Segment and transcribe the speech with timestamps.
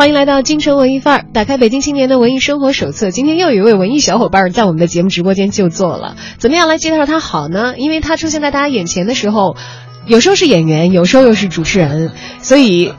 [0.00, 3.10] 欢迎来到京城文艺范儿，打开北京青年的文艺生活手册。
[3.10, 7.74] 今天又有一位文艺小伙伴在我们的节目直播间就坐了，怎么样来介绍他好呢？
[7.76, 9.56] 因为他出现在大家眼前的时候，
[10.06, 12.94] 有时候是演员，有时候又是主持人，所以。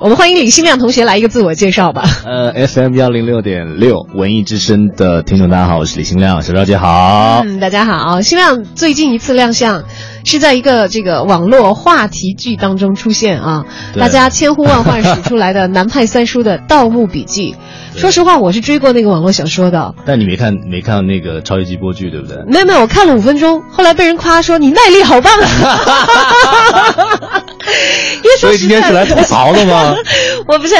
[0.00, 2.02] 我们欢迎李新亮同学来一个自我介绍吧。
[2.26, 7.42] 呃，FM 幺零六点六文艺之声的听众，大家好，我是李新亮，小赵姐好。
[7.44, 8.20] 嗯，大家好。
[8.20, 9.84] 新亮最近一次亮相
[10.24, 13.64] 是在一个这个网络话题剧当中出现啊，
[13.98, 17.54] 大家千呼万唤使出来的南派三叔的《盗墓笔记》。
[18.00, 19.94] 说实话，我是追过那个网络小说的。
[20.04, 22.38] 但你没看没看那个超级机播剧对不对？
[22.48, 25.44] 没有没有，我看了五分钟，后来被人夸说你耐力好棒啊。
[28.40, 29.94] 所以今天是来吐槽的吗？
[30.48, 30.74] 我不是，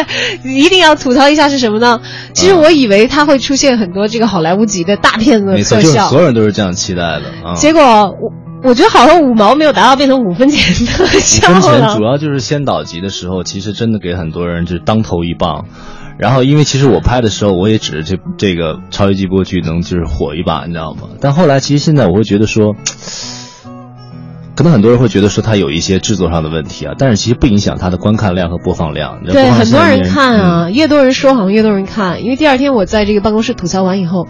[0.44, 2.00] 一定要吐槽一下是什么呢？
[2.32, 7.54] 其实我以为他会出现很多这个好莱坞级的大片子特效，所有人都是这样期待的。
[7.54, 8.32] 结果我
[8.64, 15.66] 我觉得好像五毛没有达到，变成五分钱的效五分钱主要就是先导集的时候，其实真的给很多人就是当头一棒。
[16.16, 21.08] 然后因为其实我拍的时候，我也指着这这个超级机播剧能就是火一把，你知道吗？
[21.20, 22.74] 但后来其实现在我会觉得说。
[24.56, 29.18] 可能很多人会觉得说它有一些制作上的问题啊，但是其实不影响它的观看量和播放量。
[29.26, 32.22] 对，很多人看啊，越多人说好像越多人看。
[32.22, 34.28] 因为第二天我在这个办公室吐槽完以后，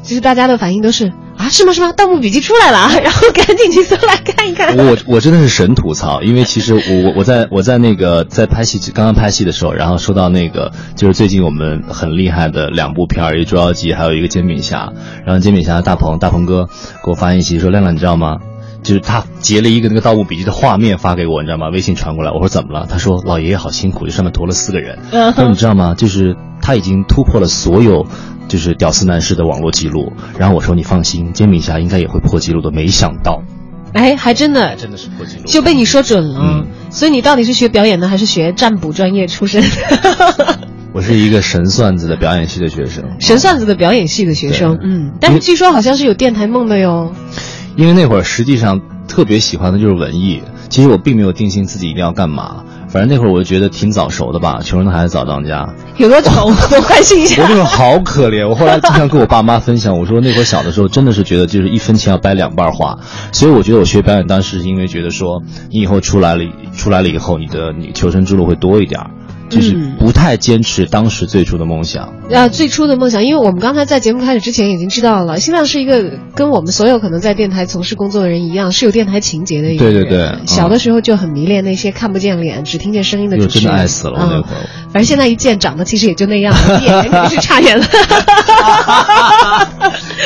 [0.00, 1.88] 其实大家的反应都是啊，是吗是吗？
[1.92, 4.76] 《盗墓笔记》出来了，然后赶紧去搜来看一看。
[4.76, 14.86] 我我真的是神吐槽，因为其实我我我在我在那个在拍戏刚刚拍戏的时候，然后说到那个就是最近我们很厉害的两部片儿，一个《捉妖记》，还有一个《煎饼侠》，
[15.24, 16.68] 然后《煎饼侠》大鹏大鹏哥
[17.04, 18.38] 给我发信息说：“亮亮，你知道吗？”
[18.86, 21.70] 就是他截了一个那个《盗墓笔记》的画面发给我，你知道吗？
[21.70, 22.86] 微信传过来，我说怎么了？
[22.88, 25.00] 他说老爷爷好辛苦，这上面驮了四个人。
[25.10, 25.96] 他说你知道吗？
[25.96, 28.06] 就是他已经突破了所有
[28.46, 30.12] 就是屌丝男士的网络记录。
[30.38, 32.70] 然后我说你放心，煎饼侠应该也会破记录的。
[32.70, 33.42] 没想到，
[33.92, 36.64] 哎，还真的，真的是破纪录，就被你说准了。
[36.90, 39.64] 所以你到底是学表演的，还是学占卜专业出身？
[40.94, 44.78] 我是一个神算子的表演系的学生，神算子的表演系的学生。
[44.80, 47.12] 嗯，但是据说好像是有电台梦的哟。
[47.76, 55.68] 因为那会儿实际上特别喜欢的就是文艺，其实我并没有定性自己一定要干嘛，反正那会儿我就觉得挺早熟的吧，穷人的孩子早当家。
[55.98, 56.50] 有多穷？
[56.50, 57.42] 我关心一下。
[57.42, 62.98] 我那会儿好可怜，我后来经常跟我爸妈分享，我说那会儿小的时候真的是觉得就是一分钱要掰两半花，
[63.30, 66.44] 所以我觉得我学表演当时是因为觉得说你以后出来了，
[66.74, 69.00] 出来了以后你的你求生之路会多一点。
[69.48, 79.94] 就是不太坚持当时最初的梦想啊，最初的梦想，因为我们刚才在节目开始之前已经知道了，新浪是一个跟我们所有可能在电台从事工作的人一样，是有电台情节的一个人。
[79.94, 83.64] 对对对，小的时候就很迷恋那些看不见脸、只听见声音的主持人。
[83.64, 84.66] 真的爱死了那会儿。
[84.92, 87.86] 反正现在一见，长得其实也就那样， 眼睛肯定是差远了。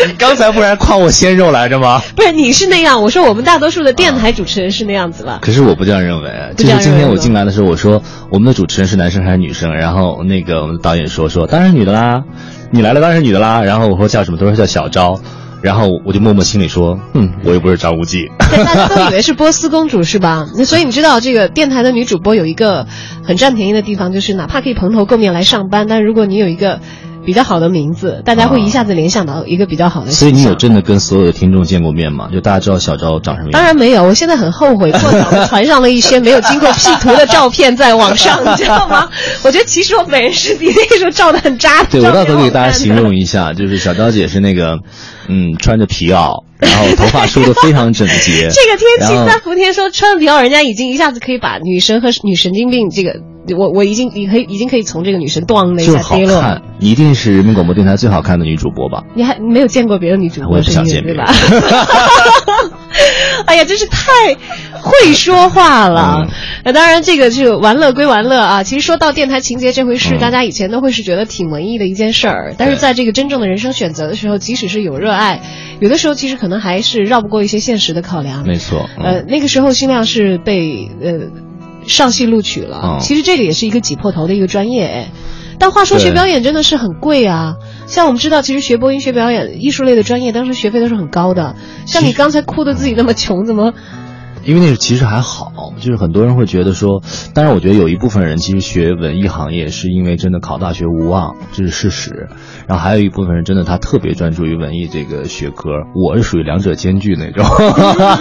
[0.06, 2.00] 你 刚才不然夸我鲜肉来着吗？
[2.16, 5.40] 不是，你是那样，我说我们大多数的电台主持人是那样子了。
[5.42, 9.74] 可是我不这样认为，就是今天我进来的时候，我说我们的主持人是男生还是女生？
[9.74, 12.24] 然后那个我们导演说说当然女的啦，
[12.70, 13.62] 你来了当然女的啦。
[13.62, 14.38] 然后我说叫什么？
[14.38, 15.20] 他说叫小昭。
[15.62, 18.30] 然后我就默默心里说，嗯，我又不是张无忌。
[18.38, 20.46] 大家都以为是波斯公主是吧？
[20.56, 22.86] 那所以你知道这个电台的女主播有一个
[23.22, 26.80] 很占便宜的地方，就是哪怕可以蓬头垢面来上班，但如果你有一个。
[27.24, 30.10] 比较好的名字，大家会一下子联想到一个比较好的。
[30.10, 32.28] 所以你有真的跟所有的听众见过面吗？
[32.32, 33.52] 就大家知道小昭长什么样？
[33.52, 39.08] 当然没有，我现在很后悔，过早的传上了一些没有经过 P 图的照片在网上， 你知道吗？
[39.42, 41.84] 我觉得其实我本人是比那个时候照的很渣。
[41.84, 44.78] 对，我到时候给大家形容一下，就是小昭姐是那个，
[45.28, 48.48] 嗯，穿着皮袄，然后头发梳得非常整洁。
[48.52, 53.20] 这个天气三伏天说穿皮袄，人家已经一下子可以把女神和女神经病这个。
[53.56, 59.02] 我我已经你可以已经可以从这个女神咣的一下跌落， 一定是人民广播电台最好看的女主播吧？
[59.14, 60.50] 你还没有见过别的女主播？
[60.52, 61.24] 我也不想见对吧？
[63.50, 64.10] 哎呀，真是太
[64.80, 66.28] 会说话了。
[66.64, 68.62] 那当然，这个就玩乐归玩乐啊。
[68.62, 72.54] 其实说到电台情节这回事，大家以前都会是觉得挺文艺的一件事儿。
[72.56, 75.40] 但是在这个真正的人生选择的时候，即使是有热爱，
[75.80, 78.46] 有的时候其实可能还是绕不过一些现实的考量。
[78.46, 78.88] 没错。
[79.02, 81.30] 呃，那个时候新亮是被呃。
[81.86, 85.08] 上戏录取了，其实这个也是一个挤破头的一个专业哎，
[85.60, 87.56] 但话说学表演真的是很贵啊。
[87.86, 91.54] 像我们知道，其实学播音、学表演、艺术类的专业，当时学费都是很高的。
[91.86, 93.74] 像你刚才哭的自己那么穷，怎么
[94.44, 97.02] 因为那其实还好，就是很多人会觉得说，
[97.34, 102.28] 当然我觉得有一部分人其实学文艺行业是因为真的考大学无望，这是事实。
[102.66, 107.44] 然后还有一部分人真的他特别专注于文艺这个学科，我是属于两者兼具那种，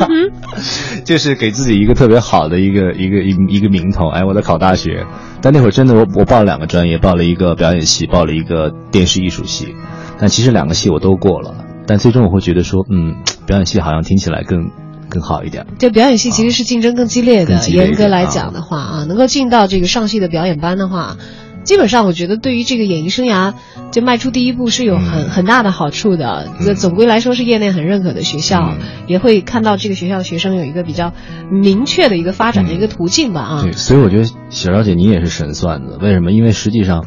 [1.05, 5.05] 就是给自己一个特别好的一个一个一一个名头，哎，我在考大学。
[5.41, 9.73] 但那会儿真的我我报了两个专业，报了一个表演系，报了一个电视艺术系，
[10.17, 11.55] 但其实两个系我都过了，
[11.87, 14.69] 但最终我会觉得说，嗯，表演系好像听起来更。
[15.09, 15.65] 更好一点。
[15.77, 21.17] 就表演系其实是竞争更激烈的，严格来讲的话啊，能够进到这个上戏的表演班的话，
[21.63, 23.53] 基本上我觉得对于这个演艺生涯
[23.91, 26.47] 就迈出第一步是有很、嗯很大的好处的。
[26.63, 28.77] 这总归来说是业内很认可的学校，嗯
[29.07, 31.13] 也会看到这个学校的学生有一个比较
[31.51, 33.61] 明确的一个发展的一个途径吧啊。
[33.63, 36.31] 对，所以我觉得小小姐你也是神算子，为什么？
[36.31, 37.05] 因为实际上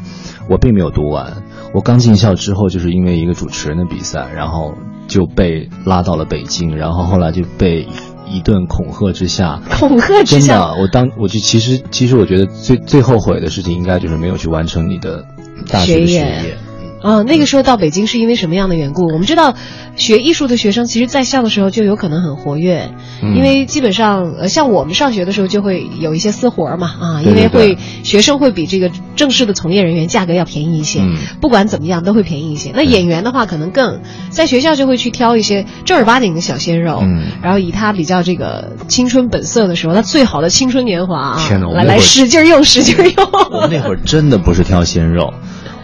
[0.49, 1.43] 我并没有读完，
[1.75, 4.75] 我刚进校之后就是因为一个主持人的比赛，然后
[5.09, 7.87] 就被拉到了北京，然后后来就被
[8.29, 9.61] 一顿恐吓之下。
[9.71, 15.25] 恐吓之下，真的，我当我就其实其实我觉得最最后悔的事情，应该就是没有去完成你的
[15.69, 16.57] 大学的学学业
[17.03, 17.11] 业。
[17.11, 19.07] 啊，那个时候到北京是因为什么样的缘故？
[19.07, 19.55] 我们知道，
[19.97, 22.91] 学艺术的学生其实在校的时候就有可能很活跃，
[23.23, 32.73] 嗯因为基本上呃，像我们上学的时候就会有一些私活儿嘛啊，因为会对学生会比这个正式的从业人员价格要便宜一些，嗯不管怎么样都会便宜一些。
[32.75, 34.01] 那演员的话可能更
[34.31, 43.29] 在学校就会去挑一些正儿八经的小鲜肉，嗯然后以他比较这个青春本色的时候，他最好的青春年华啊，天来使劲用，使劲用。
[43.51, 45.35] 我那会儿真的不是挑鲜肉，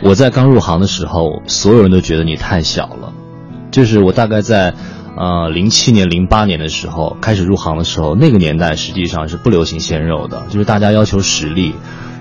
[0.03, 3.13] 我在刚入行的时候，所有人都觉得你太小了。
[3.71, 4.75] 就是我大概在，
[5.17, 11.75] 呃，零七年、零八年的时候开始入行的时候，那个年代实际上是不流行鲜肉的，就是大家要求实力，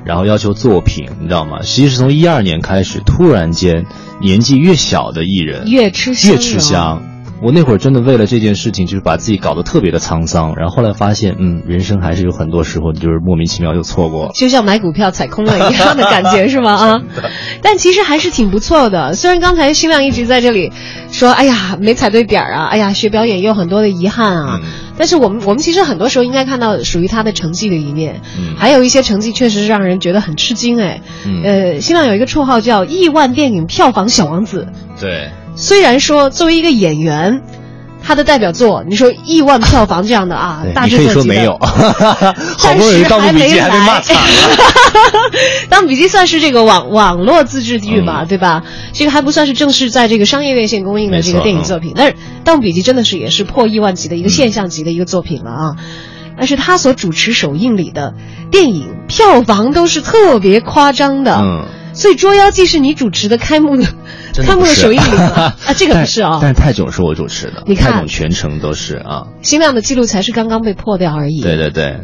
[0.04, 1.62] 然后要求作品，你知道吗？
[1.62, 3.86] 实际是从一二年开始，突然间
[4.20, 7.02] 年纪越小的艺人越吃香越吃香。
[7.42, 14.32] 我那会儿真的为了这件事情，就是把自己搞得特别的沧桑，然后后来发现，嗯，人生还是有很多时候你就是莫名其妙就错过了。
[14.34, 16.72] 就像买股票踩空了一样的感觉是吗？
[16.74, 17.02] 啊，
[17.62, 19.14] 但其实还是挺不错的。
[19.14, 20.72] 虽然刚才新亮一直在这里
[21.12, 24.60] 说，哎呀，没踩对点儿啊，哎呀，学表演也有很多的遗憾啊。
[24.64, 24.70] 嗯
[25.00, 31.02] 但是我们我们其实很多时候应该看到属于他的成绩的一面，嗯还有一些成绩确实是让人觉得很吃惊哎。
[31.24, 34.70] 嗯呃，新亮有一个绰号叫“亿万电影票房小王子”，
[35.00, 37.42] 对，虽然说作为一个演员。
[38.00, 44.56] 他的代表作，你说亿万票房这样的啊，大你可以说没有， 好不容易《盗墓笔记》还被骂惨了。
[45.68, 48.64] 《盗墓笔记》算是这个网网络自制剧吧，嗯对吧？
[48.94, 52.14] 这个还不算是正式在这个商业院线公映的这个电影作品，但是
[52.46, 55.76] 《盗墓笔记》真的是也是破亿万级的一个现象级的一个作品了啊。
[56.38, 58.14] 但是他所主持首映里的
[58.52, 61.66] 电影票房都是特别夸张的，嗯，
[61.98, 63.86] 所以《捉妖记》是你主持的开幕的
[64.46, 69.28] 开幕的首映礼吗 啊，这个不是啊、但是泰囧是我主持的，你看泰囧全程都是啊。
[69.42, 71.42] 新亮的记录才是刚刚被破掉而已。
[71.42, 72.02] 对对对，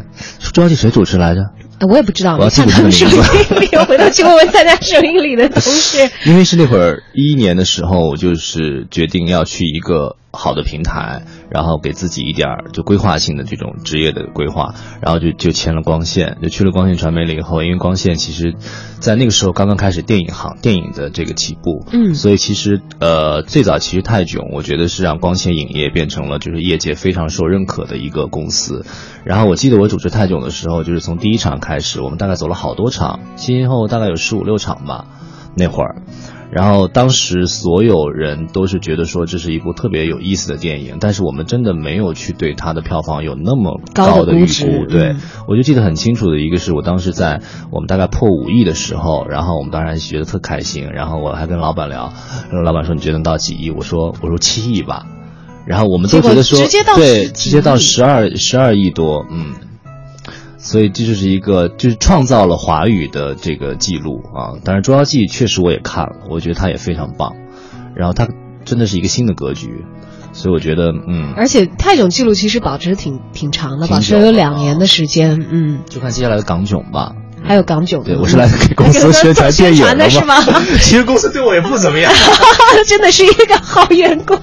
[0.51, 1.41] 捉妖记谁主持来着？
[1.79, 6.09] 呃我也不知道，我要你看记住他们首这个名字 我回头去问问参加首映礼的同事。
[6.25, 11.21] 因为是那会儿一一年的时候，我就是决定要去一个好的平台，
[11.51, 18.55] 然后给自己一点儿就规划性的这种职业的规划，然后就就签了光线，就去了光线传媒了以后，因为光线其实，
[18.99, 28.85] 在那个时候刚刚开始电影行电影的这个起步，嗯所以其实呃最早其实泰囧，我觉得是让光线影业变成了就是业界非常受认可的一个公司。
[29.23, 35.05] 然后我记得我主持泰囧的时候，就是从第一场开始，我们大概走了好多场，先后大概有十五六场吧，
[35.55, 36.01] 那会儿。
[36.53, 44.85] 然后当时所有人都是觉得说这是一部特别有意思的电影，但是我们真的没有去对它的票房有那么高的预估。
[44.85, 47.41] 对嗯，我就记得很清楚的一个是我当时在
[47.71, 52.13] 我们大概破五亿的时候，然后我们当然觉得特开心，然后我还跟老板聊，
[52.51, 53.71] 然后老板说你觉得能到几亿？
[53.71, 55.07] 我说我说七亿吧。
[55.65, 56.59] 然后我们都觉得说
[56.95, 59.55] 对，直接到十二十二亿多，嗯。
[60.63, 64.57] 所以这就是一个，就是创造了华语的这个记录啊。
[64.63, 67.35] 当然，《捉妖记》确实我也看了，我觉得它也非常棒。
[67.95, 68.27] 然后它
[68.63, 69.85] 真的是一个新的格局，
[70.31, 77.13] 所以我觉得，嗯，而且泰囧记录其实保持挺挺长的，挺保持了有两年的时间，嗯，就看接下来的港囧吧。
[77.45, 78.03] 还有港囧。
[78.03, 80.35] 对，我是来给公司宣传电影 宣传的是吗？
[80.81, 82.11] 其实公司对我也不怎么样。
[82.87, 84.37] 真的是一个好员工。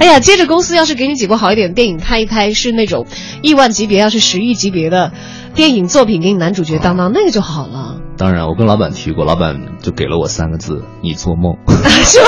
[0.00, 3.06] 哎呀，接着公司要是给你几部好一点的电影拍一拍，是那种
[3.42, 5.12] 亿万级别，要是十亿级别的
[5.54, 11.56] 电影作品，给你男主角当当，那个就好了，当然，我跟老板提过，老板就给了我三个字：你做梦。
[12.04, 12.26] 是吗？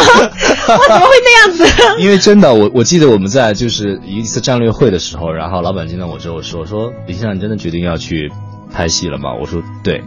[0.68, 1.66] 我怎么会那样子？
[2.00, 8.32] 因为真的，我我记得我们在就是一次战略会的时候，然后老板见到我之后说说李先生，你真的决定要去
[8.72, 9.32] 拍戏了吗？
[9.34, 10.02] 我说对。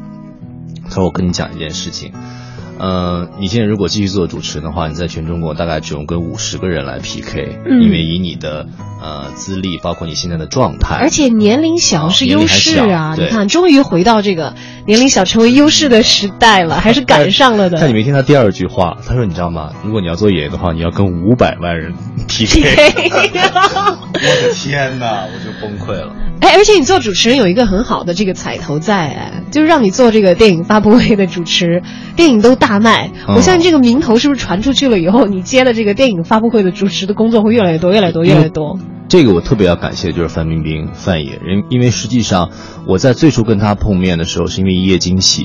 [0.83, 2.11] 他说我跟你讲一件事情，
[2.81, 8.65] 呃，你现在如果继续做主持人的话，你在全中国大概只用跟五十个人来 PK，、嗯因为以你的
[8.99, 13.13] 呃资历，包括你现在的状态，而且年龄小哦是优势啊！
[13.15, 14.55] 你看，终于回到这个
[14.87, 17.77] 年龄小成为优势的时代了，还是赶上了的。
[17.79, 19.71] 但你没听他第二句话，他说：“你知道吗？
[19.83, 21.93] 如果你要做演员的话，你要跟五百万人
[22.27, 22.59] PK。”
[24.13, 26.11] 我的天哪，我就崩溃了。
[26.41, 31.83] 哎，而且你做主持人有一个很好的这个彩头在，哎，就是让你做这个电影发布会的主持，
[32.15, 33.11] 电影都大卖。
[33.27, 38.79] 嗯我相信这个名头是不是传出去了以后，你接的这个电影发布会的主持的工作会越来越多，越来越多，越来越多。
[39.07, 42.49] 这个我特别要感谢，就是范冰冰范爷，因因为实际上
[42.87, 45.43] 我在最初跟他碰面的时候，是因为《一夜惊喜》，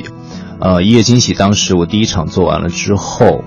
[0.60, 3.42] 呃，《一夜惊喜》当时我第一场做完了之后，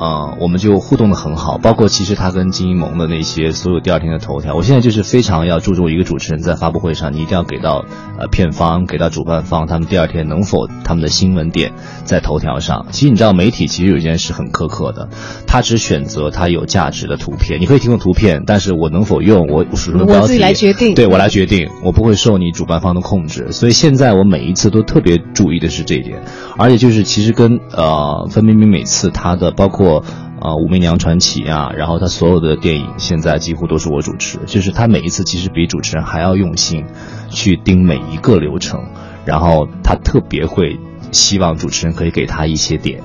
[0.00, 7.84] 呃，我们就互动的很好，包括其实他跟金一萌的那些所有第二天的头条，我现在就是非常要注重一个主持人在发布会上，你一定要给到
[8.18, 11.72] 呃片方，给到主办方，他们第二天能否他们的新闻点
[12.04, 12.86] 在头条上。
[12.90, 15.08] 其实你知道，媒体其实有一件事很苛刻的，
[15.46, 19.64] 他只选择他有价值的图片，你可以提供图片，但是我能否用，我
[20.08, 23.52] 我自己来决定对我来决定，我不会受你主办方的控制。
[23.52, 26.20] 所以现在我每一次都特别注意的是这一点，
[26.58, 29.83] 而且就是其实跟呃范冰冰每次她的包括。
[29.84, 29.98] 过，
[30.40, 36.86] 啊，《武媚娘传奇》啊，然后他所有的电影现在几乎都是我主持，就是他每一次其实比主持人还要用心
[37.28, 38.80] 去盯每一个流程，
[39.26, 40.78] 然后他特别会
[41.12, 43.02] 希望主持人可以给他一些点，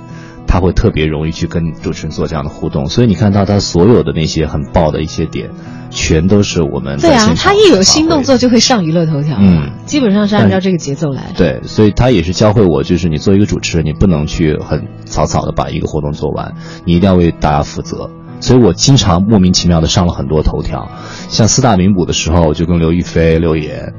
[0.50, 5.51] 他会特别容易去跟主持人做这样的互动，所以你看到他所有的那些很爆的一些点，
[5.91, 11.32] 全都是我们对啊，他一有新动作就会上娱乐头条，嗯，基本上是按照这个节奏来。
[11.38, 18.10] 对，所以他也是教会我，就是你作为一个主持人，你不能去很草草的把一个活动做完，你一定要为大家负责。
[18.41, 20.89] 所以我经常莫名其妙的上了很多头条，
[21.29, 23.94] 像四大名捕的时候，我就跟刘亦菲、刘岩，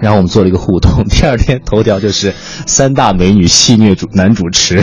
[0.00, 2.32] 然后我们做了一个互动， 第二天头条就是
[2.66, 4.80] 三大美女戏虐主男主持，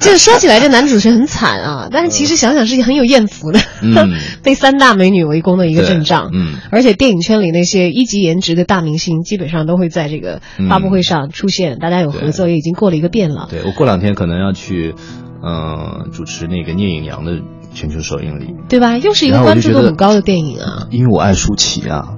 [0.00, 3.94] 这 说起来，这男主持很惨啊，但是其实想想是很有艳福的，嗯
[4.42, 6.30] 被三大美女围攻的一个阵仗。
[6.32, 13.48] 嗯而且电影圈里那些一级颜值的大明星，基本上都会在这个发布会上出现，大家有合作，也已经过了一个遍了。
[13.50, 14.94] 对我过两天可能要去，
[15.42, 17.32] 嗯、主持那个聂隐娘的
[17.74, 18.98] 全球首映礼，对吧？
[18.98, 20.86] 又是一个关注度很高的电影啊！
[20.90, 22.14] 因为我爱舒淇啊，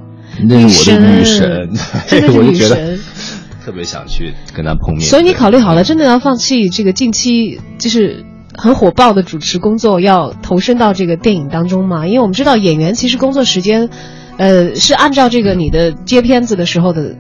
[0.49, 1.71] 那是我的女神，
[2.09, 3.01] 真的 是女我就觉得神。
[3.65, 5.07] 特别想去跟她碰面。
[5.07, 8.25] 所以你考虑好了，真的要放弃这个近期就是
[8.57, 12.07] 很火爆的主持工作，要投身到这个电影当中吗？
[12.07, 13.91] 因为我们知道演员其实工作时间，
[14.39, 17.17] 呃，是按照这个你的接片子的时候的。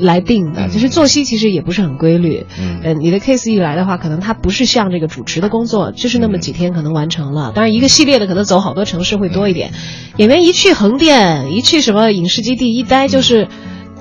[0.00, 2.46] 来定的，嗯就是作息其实也不是很规律。
[2.58, 7.52] 嗯呃，你的 case 一来的话，可能它不是像这个主持的工作，就是那么几天可能完成了。
[7.54, 9.72] 当然，一个系列的可能走好多城市会多一点。
[10.16, 13.48] 演员一去横店，一去什么影视基地，一待就是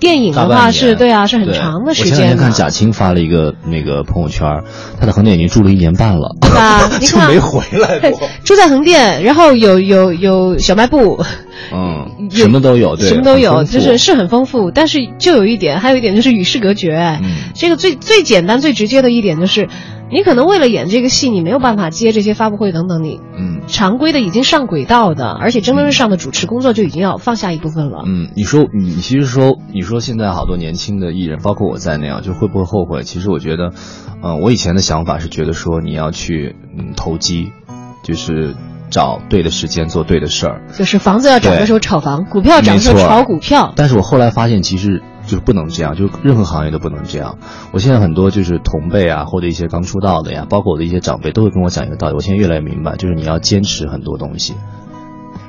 [0.01, 2.27] 电影的话是对啊，是很长的时我前。
[2.27, 4.63] 天看贾青发了一个那个朋友圈，
[4.99, 6.89] 他在横店已经住了一年半了，对吧？
[6.99, 8.27] 你 就看没回来过。
[8.43, 11.23] 住在横店，然后有有有小卖部，
[11.71, 14.71] 嗯，什么都有，对，什么都有，就是是很丰富。
[14.71, 17.19] 但是就有一点，还有一点就是与世隔绝。
[17.21, 19.69] 嗯这个最最简单、最直接的一点就是，
[20.11, 28.03] 你可能为了演这个戏，你没有办法接这些发布会等等，你嗯常规的已经上轨道的，而且蒸蒸日上的主持工作就已经要放下一部分了。
[28.05, 33.03] 嗯，你说你你其实说你说现在好多年轻的艺人，包括我在内啊，就会不会后悔？
[33.03, 33.71] 其实我觉得，
[34.21, 37.51] 嗯、我以前的想法是觉得说你要去嗯投机，
[38.03, 38.53] 就是
[38.89, 40.61] 找对的时间做对的事儿。
[40.77, 43.71] 就是房子要涨的时候炒房，股票涨的时候炒股票。
[43.77, 45.01] 但是我后来发现，其实
[45.31, 47.37] 就是不能这样，就任何行业都不能这样。
[47.71, 52.15] 我现在很多就是同辈啊，或者一些刚出道的呀，包括我的一些长辈，都会跟我讲一个道理。
[52.15, 54.55] 我现在越来越明白，就是你要坚持很多东西，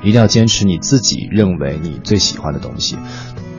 [0.01, 2.95] 一定要坚持你自己认为你最喜欢的东西。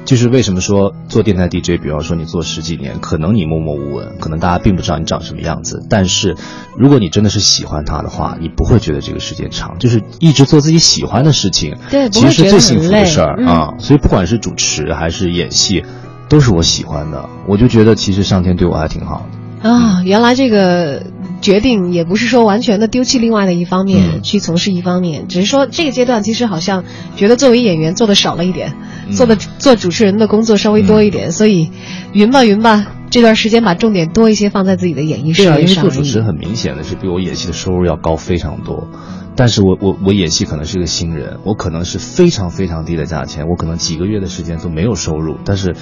[0.06, 6.36] 就是为什么说做电台 DJ，比方说你做十几年，可能你默默无闻，可能大家并不知道你长什么样子，但是
[6.76, 13.74] 如果你真的是喜欢它的话，你不会觉得这个时间长，就是一直做自己喜欢的事情，对其实是最幸福的事儿嗯啊。
[13.78, 15.82] 所以不管是主持还是演戏，
[16.28, 19.68] 都是我喜欢的，我就觉得其实上天对我还挺好的。
[19.68, 21.04] 啊，原来这个
[21.40, 26.84] 决定也不是说完全的丢弃另外的一方面、嗯去从事一方面，只是说这个阶段其实好像
[27.16, 28.74] 觉得作为演员做的少了一点，
[29.08, 31.70] 嗯做的做主持人的工作稍微多一点，所以
[32.12, 35.80] 云吧云吧，这段时间把重点多一些放在自己的演艺事业上对啊，因为。
[35.80, 38.88] 做主持很明显的是比我演戏的收入要高非常多。
[39.36, 45.74] 但是我我我演戏可能是个新人，我可能是非常非常低的价钱，我可能几个月的时间都没有收入，但是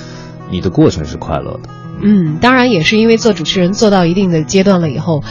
[0.52, 1.70] 你的过程是快乐的。
[2.02, 5.24] 嗯，当然也是因为做主持人做到一定的阶段了以后。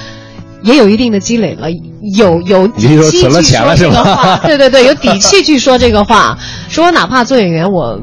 [0.63, 6.37] 也有一定的积累了，有有底气去说这个话 对对对，有底气去说这个话，
[6.69, 7.99] 说哪怕做演员，我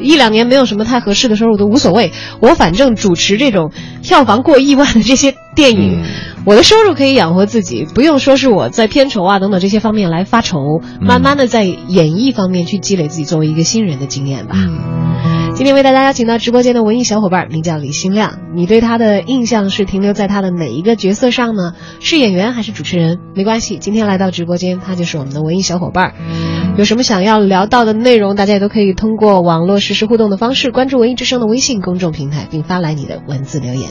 [0.00, 3.72] 一两年没有什么太合适的收入都无所谓，我反正主持这种
[4.04, 6.04] 票房过亿万的这些电影，
[6.44, 14.54] 我的收入可以养活自己，不用说是我在片酬啊等等这些方面来发愁，慢慢的在演艺方面去积累自己作为一个新人的经验吧。
[15.56, 18.40] 今天为大家邀请到直播间的文艺小伙伴，名叫李新亮。
[18.54, 21.72] 你对他的印象是停留在他的哪一个角色上呢？
[21.98, 23.18] 是演员还是主持人？
[23.34, 26.12] 没关系，今天来到直播间，他就是我们的文艺小伙伴。
[26.76, 33.88] 有什么想要聊到的内容，大家也都可以通过网络实时互动的方式关注文艺之声的微信公众平台，并发来你的文字留言。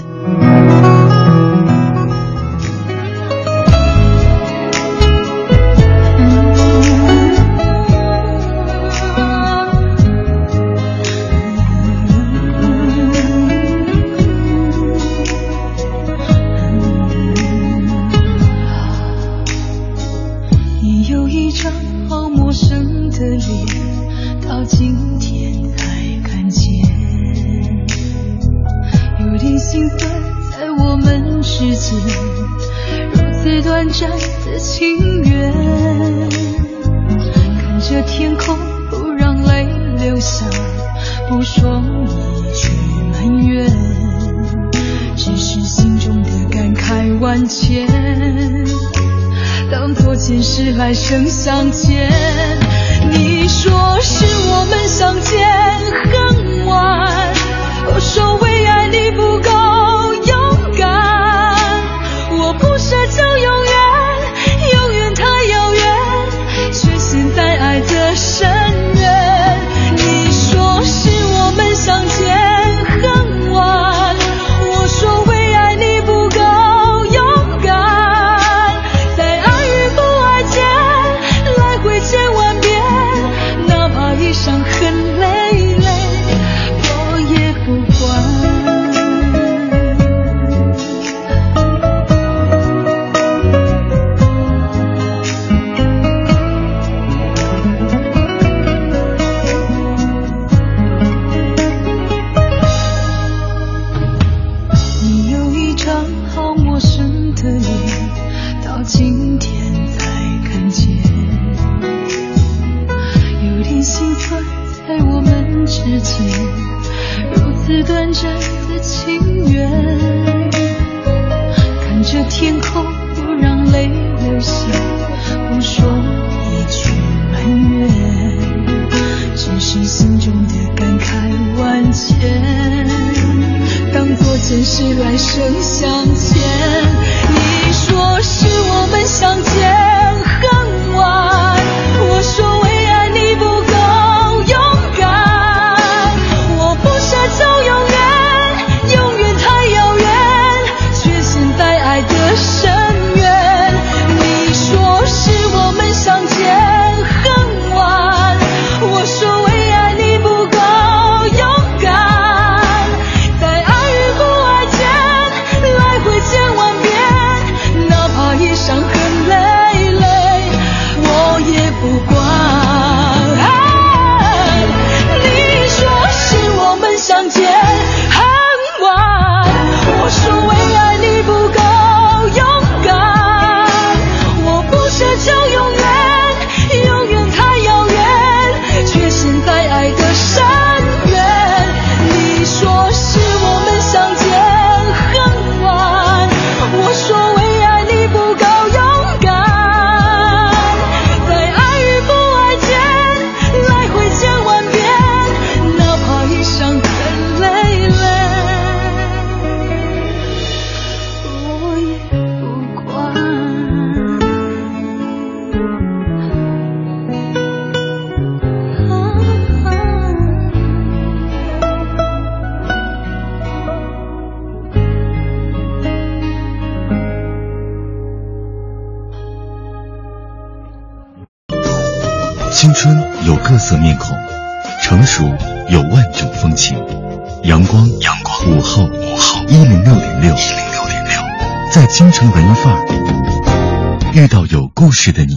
[244.25, 245.35] 遇到有故事的你。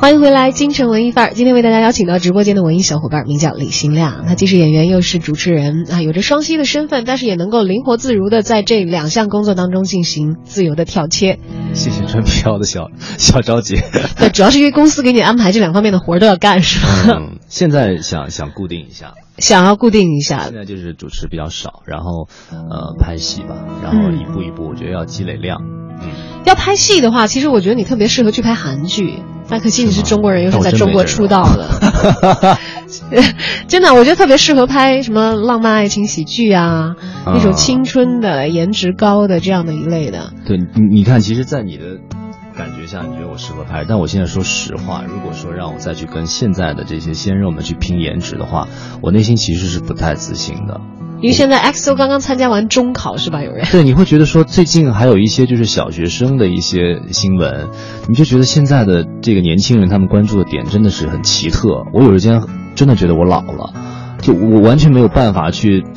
[0.00, 1.34] 欢迎回来，京城文艺范儿。
[1.34, 4.24] 今天为大家邀请到直播间的文艺小伙伴，名叫李新亮。
[4.26, 11.38] 他既是演员，又是主持人啊，有着双栖的身份，但是也能够灵活自如的在这两项工作当中进行自由的跳切。
[11.72, 13.76] 谢谢穿飘的小 小着急。
[14.18, 16.88] 对，主要是因为公司给你安排这两方面的活儿都要干，是吧？
[17.06, 25.60] 嗯，现在想想固定一下，想要固定一下现，在就是主持比较少，然后呃拍戏吧，然后一步一步，我觉得要积累量。
[26.00, 26.08] 嗯，
[26.44, 29.22] 要拍戏的话，其实我觉得你特别适合去拍韩剧。
[29.48, 32.58] 那可惜你是中国人，又是在中国出道的，
[33.68, 40.32] 真的，我觉得特别适合拍什么浪漫爱情喜剧啊，那种啊青春的、颜值高的这样的一类的。
[40.44, 42.00] 对，你你看，其实，在你的
[42.56, 48.66] 感觉下，你觉得我适合拍，但我现在说实话，如果说让我再去跟现在的这些鲜肉们去拼颜值的话，
[49.02, 50.80] 我内心其实是不太自信的。
[51.20, 53.42] 因为现在 XO 刚刚参加完中考是吧？
[53.42, 57.68] 有人对，你会觉得说最近还有一些就是小学生的一些新闻，
[58.08, 61.84] 你就觉得现在的这个年轻人他们关注的点真的是很奇特。
[61.92, 62.42] 我有时间
[62.74, 63.72] 真的觉得我老了，
[64.20, 65.84] 就我完全没有办法去。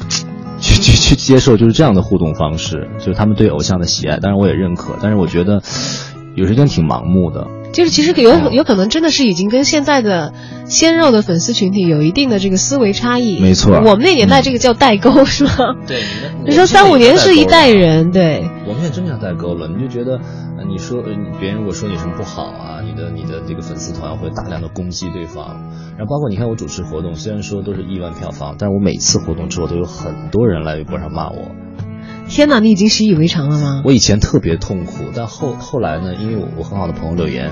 [0.61, 5.63] 去去去接受就是这样的互动方式，就是他们对偶像的喜爱，当然我也认可，但是我觉得
[6.39, 7.47] 有时间挺盲目的。
[7.71, 10.33] 就是其实有有可能真的是已经跟现在的
[10.65, 13.39] 鲜肉的粉丝群体有一定的这个思维差异。
[13.39, 15.75] 没错我们那年代这个叫代沟、是吗？
[15.85, 16.01] 对，
[16.43, 18.43] 你说三五年是一代人，对。
[18.65, 20.17] 我们现在真叫代沟了，你就觉得，
[20.57, 21.03] 呃你说
[21.39, 25.61] 别人如果说你什么不好啊，你的你的这个粉丝团会大量的攻击对方，
[25.95, 31.51] 然后包括你看我主持活动，虽然说都是亿万票房，但是我每次活动之后都有很多人来微博上骂我。
[32.29, 33.81] 天哪，你已经习以为常了吗？
[33.83, 37.51] 我以前特别痛苦，但后后来呢，因为我我很好的朋友柳岩，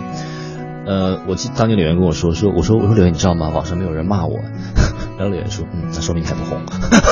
[0.86, 3.50] 呃，我记当年柳岩跟我说说，我说我说柳岩你知道吗？
[3.50, 4.40] 网上没有人骂我，
[5.18, 6.62] 然后柳岩说，嗯，那说明你还不红。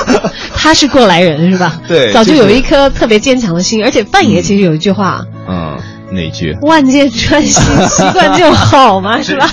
[0.54, 1.80] 他是过来人是吧？
[1.88, 5.26] 对早就就是有一颗特别坚强的心，而且范爷其实有一句话。
[5.48, 5.78] 嗯，
[6.16, 6.56] 哪句？
[6.62, 9.46] 万箭穿心，习惯就好嘛， 是吧？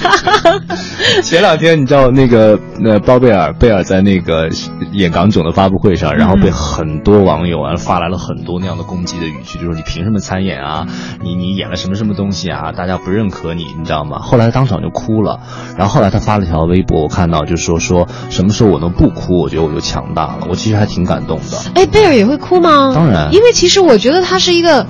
[1.21, 4.49] 前两天你知道那个那包贝尔贝尔在那个
[4.93, 10.87] 演港囧的发布会上，然后被很多网友啊发来了很多那样的攻击的语句，就说你凭什么参演啊？
[11.21, 12.71] 你你演了什么什么东西啊？
[12.71, 14.19] 大家不认可你，你知道吗？
[14.19, 15.39] 后来当场就哭了，
[15.77, 20.47] 然后后来他发了条微博，我看到就说说什么时候我能不哭，我觉得我就强大了。
[20.49, 21.57] 我其实还挺感动的。
[21.75, 22.91] 哎，贝尔也会哭吗？
[22.93, 24.87] 当然因为其实我觉得他是一个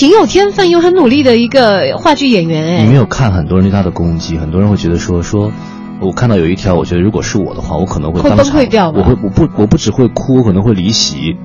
[0.00, 2.64] 挺有天分又很努力的一个话剧演员。
[2.64, 5.52] 哎，你没有看很多人对他的攻击，很多人会觉得说说。
[6.00, 11.36] 我看到有一条，我觉得如果是我的话，我可能会会当场崩溃掉吧我会，我不，我不只会哭，我可能会离席。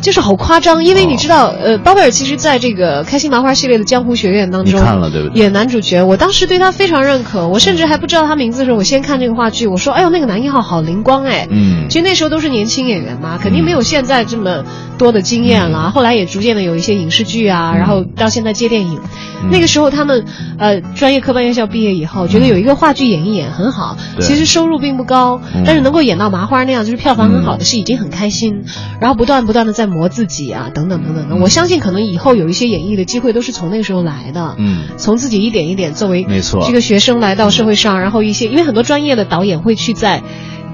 [0.00, 5.40] 就是好夸张，因为你哦知道，呃，包贝尔其实在这个开心麻花系列的江湖学院当你中看了对不对？
[5.42, 11.46] 演男主角，我当时对他非常认可，我甚至还不知道他名字的时候，我先看这个话剧，我说，哎呦，那个男一号好灵光哎。
[11.50, 14.64] 嗯，其实那时候都是年轻演员嘛，肯定没有现在这么
[14.96, 15.90] 多的经验了。
[15.90, 19.00] 后来也逐渐的有一些影视剧啊，嗯然后到现在接电影。
[19.42, 20.24] 嗯那个时候他们
[20.58, 28.64] 呃专业科班院校毕业以后，觉得有一个话剧演一演很好，其实收入并不高，嗯但是能够演到麻花那样，就是票房很好的嗯是已经很开心。
[29.00, 31.34] 然后不断不断的在磨自己啊，等等等等的。
[31.34, 34.54] 嗯我相信可能以后有一些演绎的机会都是从那个时候来的。
[34.58, 40.22] 嗯，从自己一点一点作为没错这个学生来到社会上，然后一些因为很多专业的导演会去在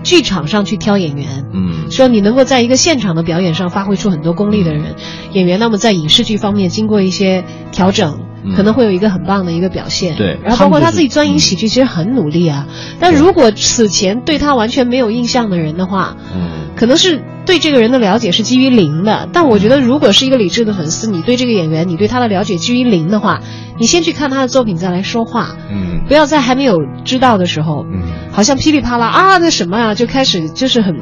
[0.02, 4.94] 剧场上去挑演员，嗯，说你能够在一个现场的表演上发挥出很多功力的人，
[5.32, 8.18] 演员那么在影视剧方面经过一些调整。
[8.20, 8.24] 嗯
[8.54, 12.66] 可能会有一个很棒的一个表现，对然后包括他自己钻营喜剧，其实很努力啊。
[13.00, 19.28] 但如果此前对他完全没有印象的人的话，嗯，可能是对这个人的了解是基于零的。
[19.32, 23.40] 但我觉得，如果是一个理智的粉丝，你对这个演员，你对他的了解基于零的话，
[23.78, 28.02] 你先去看他的作品再来说话，嗯，不要在还没有知道的时候，嗯，
[28.32, 30.96] 好像噼里啪啦啊，那什么啊，就开始就是很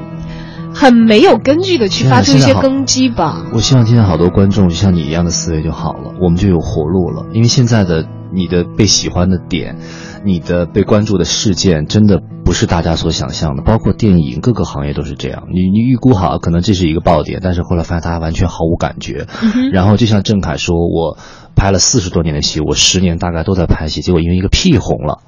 [0.75, 3.45] 很没有根据的去发出一些攻击吧。
[3.53, 7.27] 我希望今天好多观众就像你一样的思维就好了，我们就有活路了。
[7.33, 9.77] 因为现在的你的被喜欢的点，
[10.25, 13.63] 你的被关注的事件，真的不是大家所想象的。
[13.63, 15.45] 包括电影，各个行业都是这样。
[15.53, 19.27] 你你预估好，可能这是一个爆点，但是后来发现大家完全毫无感觉。
[19.43, 21.19] 嗯然后就像郑恺说，我
[21.55, 25.19] 拍了四十多年的戏，我十年大概都在拍戏，结果因为一个屁红了。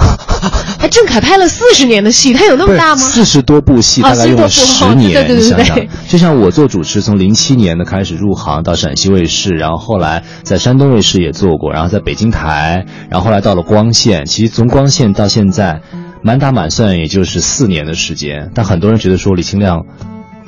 [0.80, 2.96] 哎，郑恺拍了四十年的戏，他有那么大吗？
[2.96, 5.12] 四十多部戏，啊大概用了40多十部年。
[5.12, 14.24] 对对对你想想对，就像我做主持，从零七年的开始入行，到陕西卫视，然后后来在山东卫视也做过，然后在北京台，然后后来到了光线。
[14.24, 15.82] 其实从光线到现在，
[16.22, 18.50] 满打满算也就是四年的时间。
[18.54, 19.84] 但很多人觉得说李清亮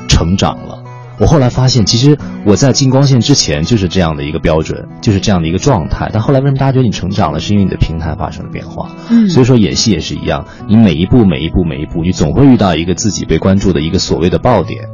[0.08, 0.81] 成长了。
[1.18, 6.11] 我后来发现，其实我在进光线之前就是这样的一个标准，就是这样的一个状态。
[6.12, 7.40] 但后来为什么大家觉得你成长了？
[7.40, 8.90] 是因为你的平台发生了变化。
[9.11, 14.88] 嗯所以说演戏也是一样，你每一步、每一步、每一步，你总会遇到一个自己被关注的一个所谓的爆点，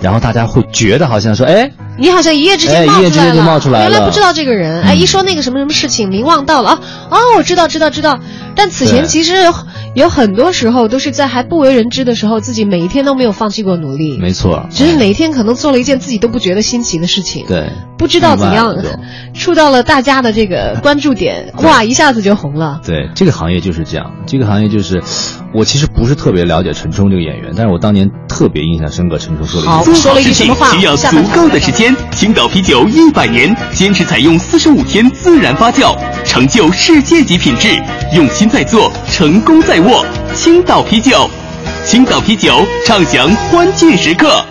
[0.00, 8.20] 然后大家会觉得好像说，哎，你好像一夜之间冒出来了，哎一夜之间就冒出来了原来不知道这个人，哎，一说那个什么什么事情，名望到了啊，哦，我知道知道知道，
[8.54, 9.34] 但此前其实
[9.98, 19.00] 有很多时候都是在还不为人知的时候，自己每一天都没有放弃过努力，没错，只是每一天可能做了一件自己都不觉得新奇的事情，对，不知道怎样的
[19.34, 22.80] 触到了大家的这个关注点， 哇，一下子就红了。
[22.86, 24.12] 对，这个行业就是这样。
[24.24, 25.02] 这个行业就是，
[25.52, 29.18] 我其实不是特别了解陈冲这个演员，但是我当年特别印象深刻。
[29.18, 31.92] 陈冲说了好一句说了一句什么话需要足够的时间。
[32.12, 37.68] 青岛啤酒一百年，坚持采用四十五天自然发酵，成就世界级品质，
[38.14, 39.87] 用心在做，成功在握。
[40.34, 41.28] 青岛啤酒，
[41.86, 44.44] 青岛啤酒，畅享欢聚时刻。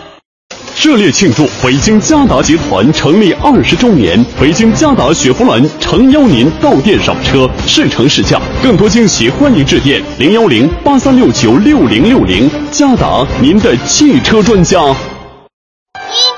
[0.82, 4.24] 热烈庆祝北京嘉达集团成立二十周年！
[4.40, 12.50] 北京嘉达雪佛兰诚邀您到店赏车，试乘试驾，更多惊喜欢迎致电零幺零八三六九六零六零。
[12.72, 14.80] 嘉达，您的汽车专家。
[14.82, 14.96] 晕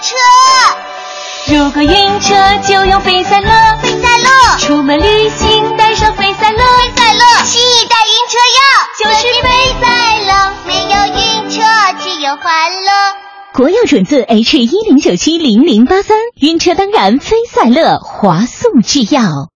[0.02, 2.36] 车，如果晕车
[2.68, 3.50] 就用飞赛乐，
[3.82, 8.62] 飞赛乐，出门旅行带上飞赛乐，飞赛乐，新一代晕车药，
[8.98, 9.50] 就是飞
[9.82, 9.86] 赛
[10.20, 10.32] 乐，
[10.66, 11.62] 没有晕车，
[12.00, 12.90] 只有欢乐。
[13.54, 19.50] 国药准字 H 一零九七零零八三，晕车当然飞赛乐，华素制药。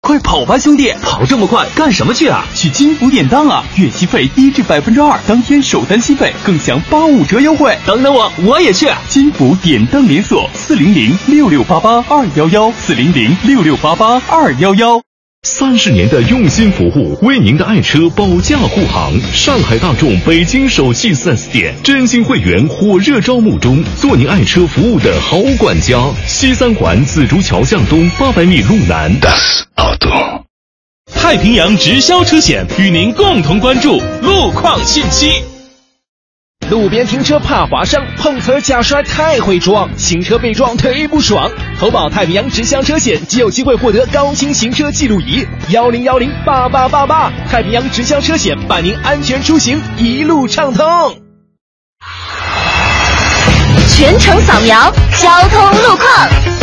[0.00, 0.94] 快跑吧，兄弟！
[1.02, 2.44] 跑这么快，干什么去啊？
[2.54, 3.64] 去金福典当啊！
[3.74, 7.76] 月息费低至百分之二，当天首单息费更享八五折优惠。
[7.84, 8.88] 等等我，我也去！
[9.08, 15.02] 金福典当连锁，四零零六六八八二幺幺，四零零六六八八二幺幺。
[15.48, 19.18] 三十年的用心服务，为您的爱车保驾护航。
[19.32, 25.98] 上海大众北京首汽 4S 店真心会员火热招募中，做您爱车服务的好管家。
[26.26, 29.10] 西三环紫竹桥向东八百米路南。
[31.06, 35.59] 太平洋直销车险与您共同关注路况信息。
[36.68, 41.50] 路边停车怕划伤，碰瓷假摔太会装，新车被撞忒不爽。
[41.80, 47.32] 投保太平洋直销车险即有机会获得高清行车记录仪，幺零幺零八八八八。
[47.50, 50.86] 太平洋直销车险伴您安全出行，一路畅通。
[53.88, 56.59] 全程扫描交通路况。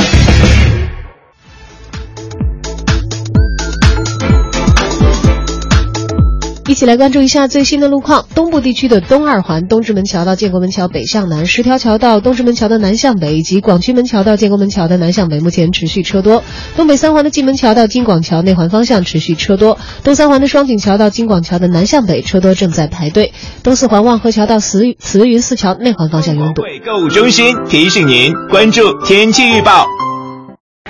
[6.68, 8.26] 一起来关注一下最新的路况。
[8.36, 16.44] 东部地区的东二环东直门桥到建国门桥北向南，十条桥到东直门桥的南向北，以及广渠门桥到建国门桥的南向北，目前持续车多。
[16.76, 19.80] 东北三环的蓟门桥到京广桥内环方向持续车多。
[20.04, 23.32] 东三环的双井桥到京广桥的南向北，车多正在排队。
[23.64, 26.64] 东四环望河桥到慈慈云寺桥内环方向拥堵。
[26.86, 29.86] 购物中心提醒您关注天气预报。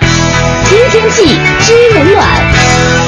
[0.00, 1.24] 听天气
[1.60, 3.07] 知冷暖。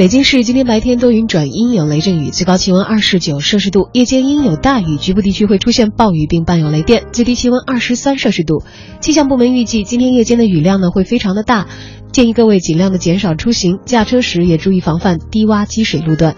[0.00, 8.62] 北京市今天白天多云转阴，有雷阵雨，最高气温二十九摄氏度；夜间阴有大雨，局部地区会出现暴雨并伴有雷电，最低气温二十三摄氏度。
[9.00, 11.66] 气象部门预计，今天夜间的雨量呢会非常的大，
[12.12, 16.34] 建议各位尽量的减少出行，驾车时也注意防范低洼积水路段。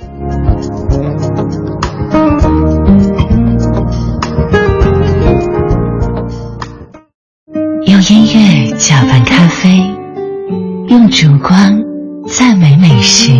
[7.86, 9.68] 用音乐搅拌咖啡，
[10.88, 11.91] 用烛光
[12.34, 13.30] 赞美美食。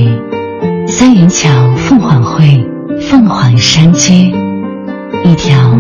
[0.87, 2.63] 三元桥凤凰汇，
[3.01, 4.13] 凤凰山街，
[5.25, 5.75] 一条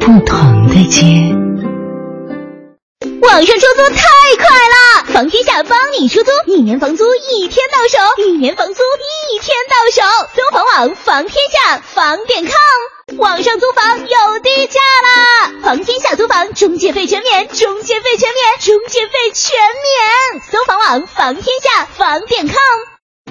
[0.00, 1.04] 不同的街。
[3.20, 4.02] 网上出租太
[4.38, 10.28] 快了，房天下帮你出租，一年房租一天到手，一年房租一天到手。
[10.34, 15.52] 搜房网房天下房点 com，网上租房有低价啦！
[15.62, 20.42] 房天下租房中介费全免，中介费全免，中介费全免。
[20.50, 22.56] 搜房网房天下房点 com。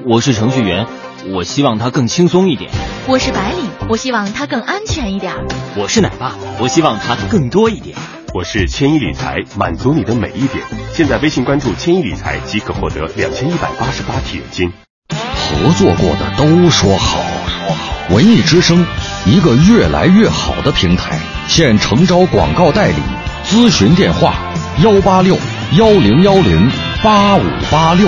[0.05, 0.85] 我是程序员，
[1.33, 2.69] 我希望它更轻松一点。
[3.07, 5.33] 我是白领，我希望它更安全一点。
[5.75, 7.97] 我是奶爸，我希望它更多一点。
[8.33, 10.63] 我是千亿理财，满足你的每一点。
[10.91, 14.73] 现在微信关注千亿理财即可获得两千一百八十八体验金。
[15.07, 18.15] 合作过的都说好，说好。
[18.15, 18.83] 文艺之声，
[19.27, 22.95] 一个越来越好的平台，现诚招广告代理，
[23.45, 24.33] 咨询电话：
[24.83, 25.37] 幺八六
[25.77, 26.71] 幺零幺零
[27.03, 28.07] 八五八六。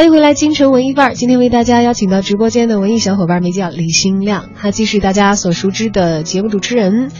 [0.00, 1.14] 欢迎回来，京城文艺范儿。
[1.14, 7.10] 今天为大家邀请到直播间的文艺小伙伴，名叫李新亮，他既是大家所熟知的节目主持人，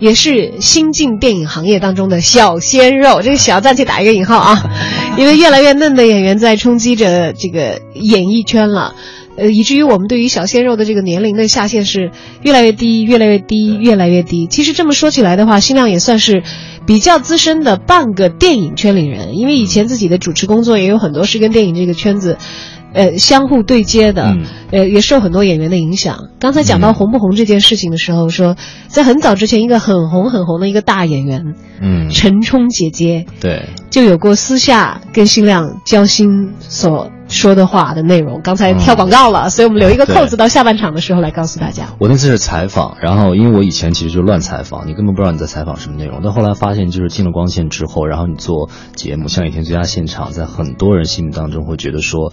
[0.00, 3.22] 也是新晋电影行业当中的小鲜肉。
[3.22, 4.70] 这个“小”暂且打一个引号啊，
[5.16, 8.94] 因为越来越嫩的演员在冲击着这个演艺圈了。
[9.38, 12.10] 呃，以至于我们对于小鲜肉的这个年龄的下限是
[12.42, 14.46] 越来越低，越来越低，越来越低。
[14.46, 16.42] 其实这么说起来的话，新亮也算是
[16.86, 22.38] 比较资深的半个电影圈里人，因为以前自己的主持工作也有很多是跟电影这个圈子，
[22.96, 24.36] 呃，相互对接的，
[24.70, 26.30] 呃，也受很多演员的影响。
[26.40, 28.56] 刚才讲到红不红这件事情的时候，说
[28.88, 37.10] 在很早之前，一个很红很红的一个大演员，嗯，陈冲姐姐，对，就有过私下跟新亮交心所。
[37.28, 41.88] 说的话的内容，刚才跳广告了，所以我们留一个扣子到下半场的时候来告诉大家。
[41.98, 46.20] 我那次是采访，然后因为我以前其实就乱采访，你根本不知道你在采访什么内容。
[46.22, 52.32] 但后来发现，就是进了光线之后，然后你做节目，像《一天最佳现场》，在很多人心目当中会觉得说，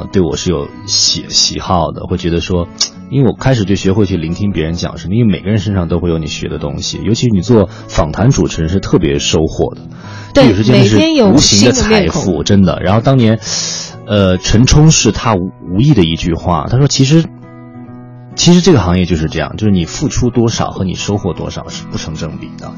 [0.00, 2.68] 呃，对我是有喜喜好的，会觉得说，
[3.10, 9.80] 因为我开始就学会去聆听别人讲什么，因为每个人身上都会有你学的东西，尤其是你做访谈主持人是特别收获的，
[10.34, 12.80] 对，有时间是无形的财富，真的。
[12.80, 13.38] 然后当年。
[14.06, 17.24] 呃，陈冲是他无无意的一句话，他说：“其实，
[18.34, 22.72] 其实这个行业就是这样，就是你付出多少和你收获多少是不成正比的。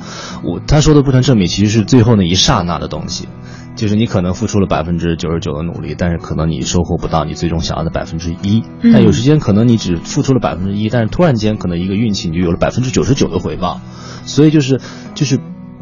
[0.44, 3.28] 我他说的不成正比，其实是最后那一刹那的东西，
[3.74, 8.62] 就是你可能付出了百分之九十九的努力，但是可能你收获不到你最终想要的百分之一。
[8.82, 13.80] 但有时间可能你只付出了百分之一，但是突然间可能一个运气你就有了百分之九十九的回报。
[14.24, 14.80] 所以就是
[15.14, 15.38] 就是。”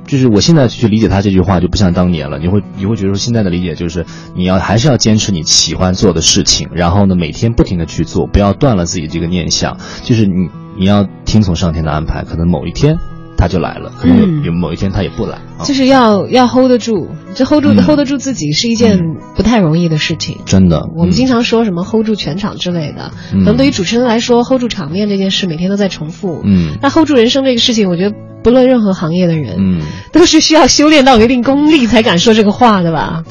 [0.06, 12.98] 就是我现在去理解他这句话就不像当年了，你会你会觉得说现在的理解就是你要还是要坚持你喜欢做的事情，然后呢每天不停的去做，不要断了自己这个念想，就是你你要听从上天的安排，可能某一天
[13.40, 19.00] 他就来了，可能有有某一天他也不来，就是要要 hold 得住，这 hold 住 hold 得住自己是一件
[19.34, 20.88] 不太容易的事情，真的。
[20.94, 28.14] 我们经常说什么 hold 住全场之类的，可能对于主持人来说 hold 住场面这件事每天都在重复，嗯，那 hold 住人生这个事情，我觉得。
[28.42, 33.22] 不论任何行业的人，嗯，都是需要修炼到一定功力才敢说这个话的吧？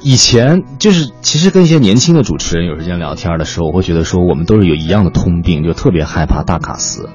[0.00, 7.08] 以前就是，其实跟一些年轻的主持人有时间聊天的时候，我会觉得说，我们都是有一样的通病，就特别害怕大卡司。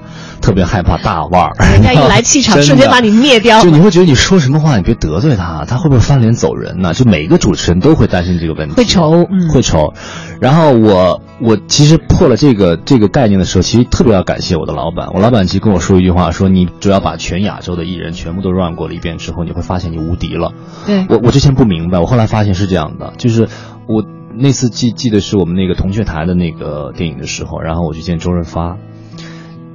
[0.44, 3.62] 特别害怕大腕儿， 人家一来气场，瞬间把你灭掉。
[3.62, 6.94] 就你会觉得你说什么话，你别得罪他，他会不会翻脸走人呢？
[6.94, 9.94] 就每一个主持人都会担心这个问题，会愁，会愁。
[10.42, 15.14] 然后我我其实破了这个这个概念的时候，其实特别要感谢我的老板。
[15.14, 20.52] 我老板其实跟我说一句话，说你只要把全亚洲的艺人全部都 run 过了一遍之后，你会发现你无敌了。
[20.86, 23.48] 对我我之前不明白，我后来发现是这样的，就是
[23.88, 24.04] 我
[24.36, 28.76] 那次记记得是我们那个铜雀台的那个电影的时候，然后我去见周润发。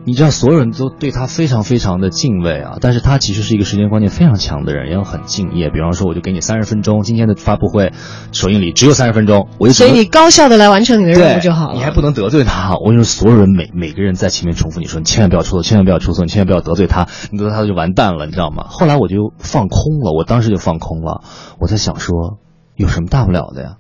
[0.09, 5.69] 你知道所有人都对他非常非常的敬畏啊，但是他其实是一个时间观念非常强的人，也很敬业。
[5.69, 7.93] 比方说，我就给你三十分钟，今天的发布会
[8.33, 11.75] 首映礼只有三十分钟，我就所以你高效的来完成你的任务就好了。
[11.75, 18.65] 你还不能得罪他，我就所有人每每个人在前面重复你说，你千万不要出错，千万不要出错，你千万不要得罪他，你得罪他就完蛋了，你知道吗？
[18.71, 21.21] 后来我就放空了，我当时就放空了，
[21.61, 22.39] 我在想说，
[22.77, 23.77] 有什么大不了的呀？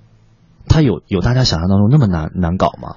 [0.69, 2.97] 他有有大家想象当中那么难难搞吗？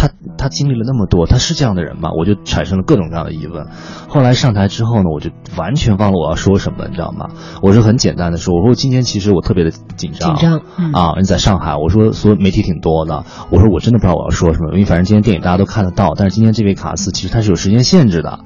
[0.00, 0.08] 他
[0.38, 2.08] 他经历了那么多，他是这样的人吗？
[2.16, 3.66] 我就产生了各种各样的疑问。
[4.08, 7.28] 后来上台之后呢，我就完全忘了我要说什么，你知道吗？
[7.60, 11.16] 我是很简单的说，我说今天其实我特别的紧张，紧张啊！
[11.18, 18.40] 你在上海，我说所有媒体挺多的，我说我真的不知道我要说什么，因为反正今天电影大家都看得到，但是今天这位卡斯其实他是有时间限制的，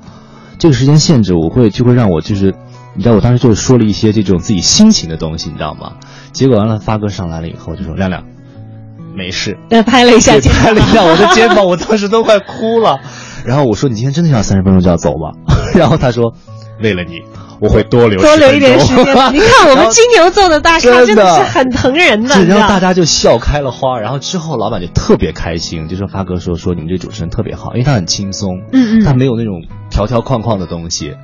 [0.58, 2.56] 这个时间限制我会就会让我就是，
[2.96, 5.92] 你知道我当时就是说了一些这种自己心情的东西，你知道吗？
[6.32, 8.24] 结果完了，发哥上来了以后就说亮亮。
[9.14, 12.98] 没事，拍了一下，拍了一下我的肩膀， 我当时都快哭了。
[13.44, 15.33] 然后我说：“你今天真的要三十分钟就要走吗？”
[15.77, 16.33] 然后他说
[16.83, 17.20] ：“为了你，
[17.61, 19.05] 我会多留多留一点时间。
[19.33, 24.00] ”你看我们金牛座的大咖真的是很疼人的，然后大家就笑开了花。
[24.00, 31.14] 然后之后老板就特别开心，就说发哥说说你们这主持人特别好，因为他很轻松，嗯嗯，他没有那种条条框框的东西。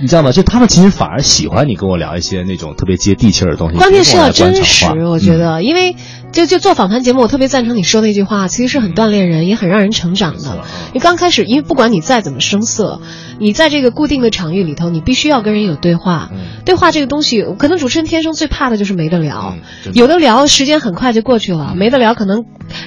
[0.00, 0.32] 你知道吗？
[0.32, 3.76] 就他们其实反而喜欢你跟我聊一些那种特别接地气儿的东西。
[3.76, 5.96] 关键是要真实，我觉得，因为
[6.32, 10.64] 就就做访谈节目，我特别赞成你说那句话，其实是很锻炼人，也很让人成长的。
[10.92, 13.00] 你刚开始，因为不管你再怎么生涩，
[13.40, 16.30] 你在这个固定的场域里头，你必须要跟人有对话。
[16.64, 19.56] 对话这个东西，可能主持人天生最怕的就是没得聊。
[19.94, 22.44] 有的聊，时间很快就过去了；没得聊，可能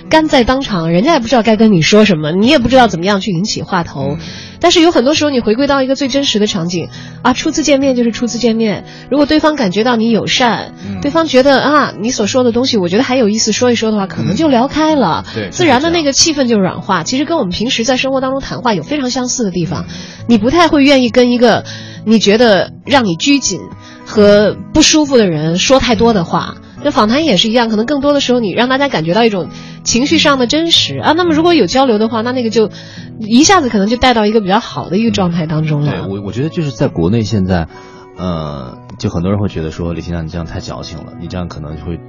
[0.09, 4.17] 干在当场，人家也不知道该跟你说什么，你也不知道怎么样去引起话头。
[4.61, 6.87] 但是有很多时候，你回归到一个最真实的场景，
[7.23, 8.85] 啊，初次见面就是初次见面。
[9.09, 17.03] 如果对方感觉到你友善，对方觉得啊，你所说的东西，我觉得还有意思，说一说的话，可能就聊开了，自然的那个气氛就软化。
[17.03, 19.87] 其实跟我们平时在生活当中谈话有非常相似的地方，
[20.27, 21.65] 你不太会愿意跟一个
[22.05, 23.59] 你觉得让你拘谨
[24.05, 26.55] 和不舒服的人说太多的话。
[26.83, 29.49] 那访谈也是一样，可能更多的时候你让大家感觉到一种
[29.83, 31.13] 情绪上的真实啊。
[31.15, 32.69] 那么如果有交流的话，那那个就
[33.19, 35.91] 一下子可能就带到一个比较好的一个状态当中了。
[35.91, 37.67] 对我，我觉得就是在国内现在，
[38.17, 41.99] 呃，就很多人会觉得说李欣亮你这样太矫情了，你这样可能就会。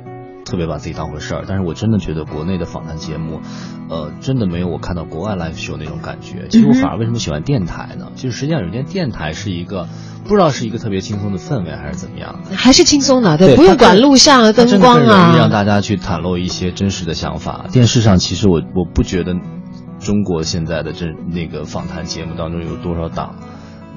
[0.45, 3.40] 特别把自己当回事儿，但是我真的觉得国内的访谈节目，
[3.88, 6.49] 呃，真的没有我看到国外 live show 那种感觉。
[6.51, 8.12] 其实我反而为什么喜欢电台呢？
[8.16, 9.88] 就是实际上有些电台是一个，
[10.24, 17.66] 不知道是一个特别轻松的氛围还是怎么样，还是轻松的，对，不用管录像啊、灯光啊，让大家去袒露一些真实的想法。
[17.70, 19.34] 电视上其实我我不觉得
[20.01, 23.36] 中国现在的这那个访谈节目当中有多少档。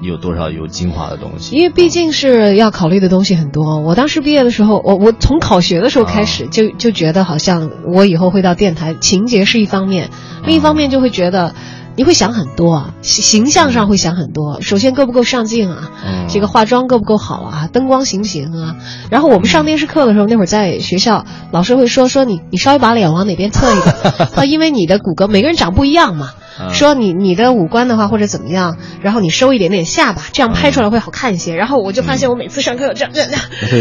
[0.02, 1.56] 有多少有精华的东西？
[1.56, 3.80] 因为毕竟是要考虑的东西很多。
[3.80, 10.10] 我当时毕业的时候，我我从考学的时候开始就就觉得好像我以后会到电台，情节是一方面，
[10.46, 11.54] 另一方面就会觉得。
[11.98, 14.60] 你会想很多啊，形象上会想很多。
[14.60, 15.92] 首先够不够上镜啊？
[16.28, 17.70] 这个化妆够不够好啊？
[17.72, 18.76] 灯光行不行啊？
[19.10, 23.96] 然后我们上电视课的时候，那会儿在学校，老师会说说你你稍微把脸往哪边侧一点，
[24.36, 26.32] 啊，因为你的骨骼每个人长不一样嘛。
[26.74, 31.56] 说你你的五官的话或者怎么样，然后你收一点点下巴，这样拍出来会好看一些。
[31.56, 33.30] 然后我就发现我每次上课这样这样，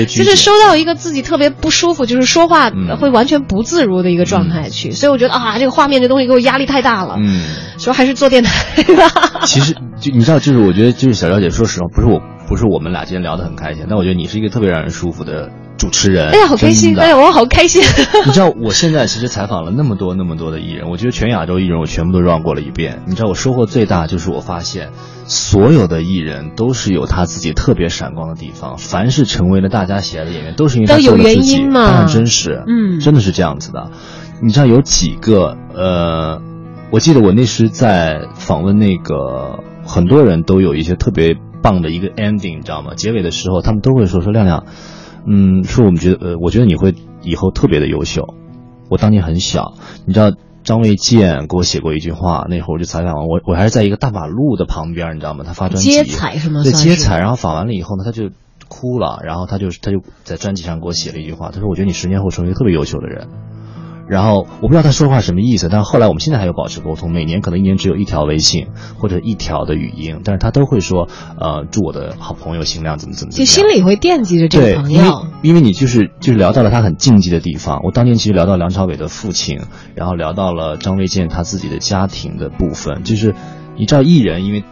[0.06, 2.70] 就是收到一个自己特别不舒服，就是说话
[3.00, 4.92] 会完全不自如的一个状态去。
[4.92, 7.16] 所以我觉得啊，这个画面这东西给我压力太大了。
[7.18, 7.42] 嗯，
[7.78, 9.44] 说还是做电台吧。
[9.44, 15.50] 其实就你知道，就是我觉得就是小廖姐，说实话，不是我不是我们俩今天聊得很开心，但我觉得你是一个特别让人舒服的。
[15.76, 16.96] 主持人，哎呀，好开心！
[16.96, 17.82] 哎呀，我好开心。
[18.24, 23.02] 你知道，我现在其实采访了那么多、那么多的艺人，我觉得全亚洲艺人我全部都 run 过了一遍。
[23.06, 24.90] 你知道，我收获最大就是我发现，
[25.26, 28.78] 所有的艺人都是有他自己特别闪光的地方。
[28.78, 32.62] 凡是成为了大家喜爱的演员，都是因为他做了自己，他很真实。
[32.68, 33.90] 嗯，真的是这样子的。
[34.40, 35.58] 你知道有几个？
[35.74, 36.40] 呃，
[36.92, 41.34] 我记得我那时在访问那个，很多人都有一些特别
[41.64, 42.92] 棒的一个 ending，你知道吗？
[42.94, 44.66] 结尾的时候，他们都会说说亮亮。
[45.26, 48.34] 嗯，说我们觉得，呃，我觉得你会以后特别的优秀。
[48.90, 49.72] 我当年很小，
[50.04, 50.30] 你知道
[50.62, 55.42] 张卫健给我写过一句话，那会儿我就采访完，我我还是在一个大马路的旁边，你知道吗？
[55.46, 56.62] 他发专辑，接彩是吗？
[56.62, 57.18] 对，接彩。
[57.18, 58.28] 然后访完了以后呢，他就
[58.68, 63.28] 哭了，然后他就他就在专辑上给我写了一句话，他说：“我觉得你十年后成为一个特别优秀的人。”
[64.08, 71.08] 然后我不知道他说话什么意思，但是后来我们现在还有保持沟通，每年可能一年只有一条微信或者一条的语音，但是他都会说，
[71.40, 75.00] 呃，祝我的好朋友新亮怎么怎么怎么，就心里会惦记着这个朋友。
[75.00, 79.60] 因为因为你就是就是聊到了他很禁忌的地方，我当年其实聊到梁朝伟的父亲，
[79.94, 83.34] 然后聊到了张卫健他自己的家庭的部分，就是
[83.76, 84.64] 你知道艺人因为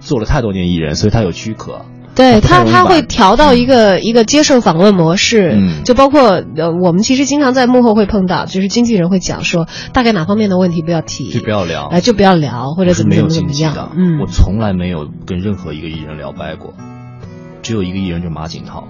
[0.00, 1.84] 做了太多年艺人，所以他有躯壳。
[2.14, 13.92] 对他，他会调到一个一个接受访问模式，就包括呃，我们其实经常在幕后会碰到，就是经纪人会讲说，大概哪方面的问题不要提，就不要聊，哎，就不要聊，或者怎么怎么怎么样。
[13.96, 16.74] 嗯，我从来没有跟任何一个艺人聊掰过，
[17.62, 18.88] 只有一个艺人就是马景涛。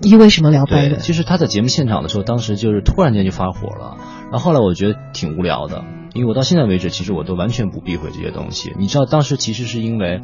[0.00, 0.96] 因为什么聊掰的？
[0.96, 3.96] 其实他在节目现场的时候，当时就是突然间就发火了，
[4.30, 8.72] 然后后来我觉得挺无聊的，因为我到现在为止，其实我都完全不避讳这些东西。
[8.78, 10.22] 你知道，当时其实是因为。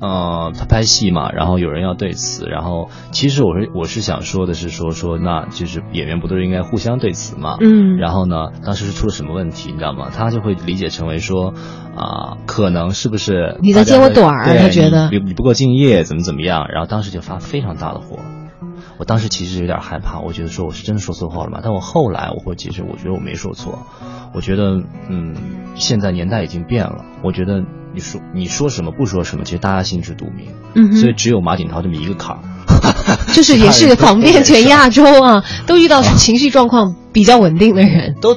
[0.00, 7.56] 呃，他拍戏嘛，然后有人要对词，然后其实我是我是想说的是说说，那就是演员不都是应该互相对词嘛？
[7.60, 7.96] 嗯。
[7.96, 10.10] 然后呢，当时是出了什么问题，你知道吗？
[10.14, 11.52] 他就会理解成为说，
[11.96, 14.56] 啊，可能是不是你在揭我短儿？
[14.58, 16.68] 他觉得你你不够敬业，怎么怎么样？
[16.68, 18.18] 然后当时就发非常大的火。
[18.98, 21.60] 我当时其实有点害怕，我觉得说我是真的说错话了嘛？
[21.62, 23.86] 但我后来我会解释我觉得我没说错，
[24.34, 25.34] 我觉得嗯，
[25.76, 27.64] 现在年代已经变了，我觉得。
[27.94, 30.48] 你说你说什么不说什么，其实大家心知肚明。
[30.74, 32.42] 嗯，所以只有马景涛这么一个坎儿，
[33.32, 38.36] 就是也是访遍全亚洲啊，都遇到 情绪状况比较稳定的人，都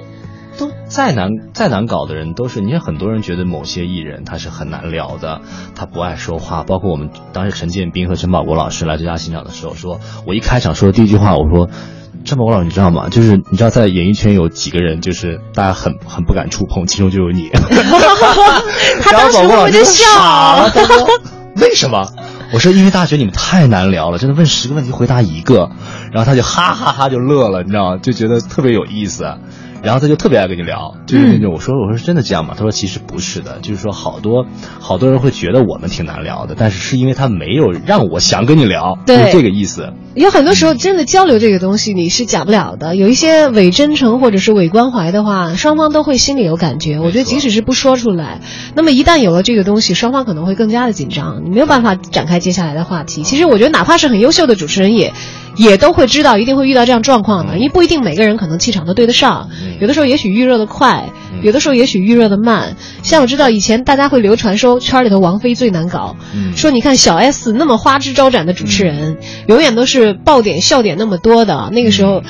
[0.62, 2.62] 都再难再难搞的人都是。
[2.62, 5.42] 你看很多人觉得某些艺人他是很难聊的，
[5.76, 6.64] 他不爱说话。
[6.64, 11.70] 包括我们当时陈建斌和陈宝国老师来最佳新长的时候，说我一开场说的第一句话，我说。
[12.24, 13.10] 张宝国老师，你知道吗？
[13.10, 17.50] 就是你知道，在演艺圈有几个人，就是大家很很不敢触碰，其中就有你。
[19.02, 20.72] 他当时我就笑了，
[21.56, 22.08] 为什么？
[22.54, 25.72] 我说因为大学你们太难聊了，真的问十个问题回答一个，
[26.12, 27.98] 然后他就哈哈哈就乐了，你知道吗？
[27.98, 29.24] 就觉得特别有意思。
[29.84, 32.54] 然后他就特别爱跟你聊，就是那种我说我说是真的这样吗？
[32.56, 34.46] 他说其实不是的，就是说好多
[34.80, 39.94] 好多人会觉得我们挺难聊的，但是是因为他没有让我想跟你聊，对这个意思。
[40.14, 47.00] 有很多时候真的交流这个东西你是假不了的，有一些伪真诚或者是伪关怀的话，双方都会心里有感觉。
[47.00, 48.42] 我觉得即使是不说出来，
[48.76, 53.24] 那么一旦有了这个东西，双方可能会更加的紧张，你没有办法展开接下来的话题。
[53.24, 55.14] 其实我觉得哪怕是很优秀的主持人也。
[55.56, 59.50] 也都会知道，一定会遇到这样状况的，因为不一定每个人可能气场都对得上，
[59.80, 61.10] 有的时候也许预热的快，
[61.42, 62.76] 有的时候也许预热的慢。
[63.04, 66.56] 像我知道以前大家会流传说圈里头王菲最难搞，嗯。
[66.56, 71.70] 说你看小 S 那么花枝招展的主持人，永远都是爆点笑点那么多的。
[71.72, 72.24] 那个时候，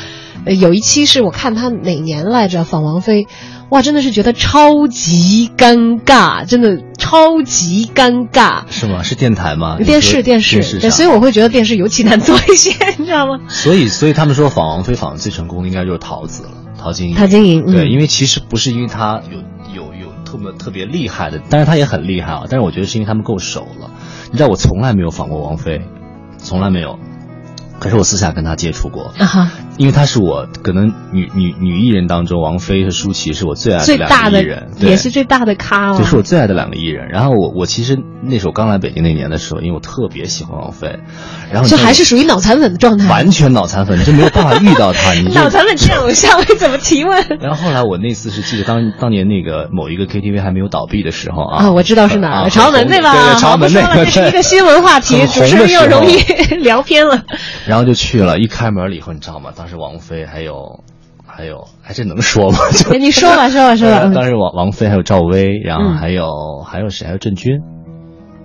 [0.45, 3.27] 呃，有一期是我看他哪年来着访王菲，
[3.71, 8.63] 哇，真的是觉得超级尴尬，真的超级尴尬。
[8.69, 9.01] 是吗？
[9.01, 9.77] 是电台吗？
[9.77, 13.39] 电视电视，对，所以我会觉得电视尤其难做一些，你知道吗？
[13.47, 17.15] 所以，所以他们说访王菲访的最成功，应该就是陶子了，陶晶莹。
[17.15, 19.37] 陶晶莹嗯对，因为其实不是因为她有
[19.73, 22.41] 有有特别特别厉害的，但是她也很厉害啊。
[22.49, 23.89] 但是我觉得是因为他们够熟了。
[24.31, 25.81] 你知道，我从来没有访过王菲，
[26.37, 26.99] 从来没有。
[27.79, 29.51] 可是我私下跟她接触过，啊哈，
[29.81, 35.97] 因为她是我可能女女女艺人当中，王菲和舒淇是我最爱的两最大的个艺人，也是最大的咖了。
[35.97, 37.09] 这是我最爱的两个艺人。
[37.09, 40.99] 然后我我其实那时候刚来北京那年的时候，因为我特别喜欢王菲，
[41.51, 43.09] 然后就还是属于脑残粉的状态。
[43.09, 47.25] 完全脑残粉，你就没有办法遇到她，你脑残粉见偶像会怎么提问？
[47.41, 53.13] 然后后来我那次是记得当当年那个某一个 KTV 还没有倒闭的时候啊，啊，我知道是哪了，朝门对吧？
[53.13, 56.17] 对对，朝门那个，是一个新闻话题，很主持人又容易
[56.61, 57.23] 聊偏了。
[57.65, 59.49] 然后就去了，一开门了以后，你知道吗？
[59.55, 60.83] 当时王菲还有。
[61.33, 62.57] 还有，还这能说吗？
[62.75, 64.01] 就你说吧，说吧，说吧。
[64.03, 67.05] 嗯当时王王菲还有赵薇，然后嗯还有、还有谁？
[67.05, 67.61] 还有郑钧，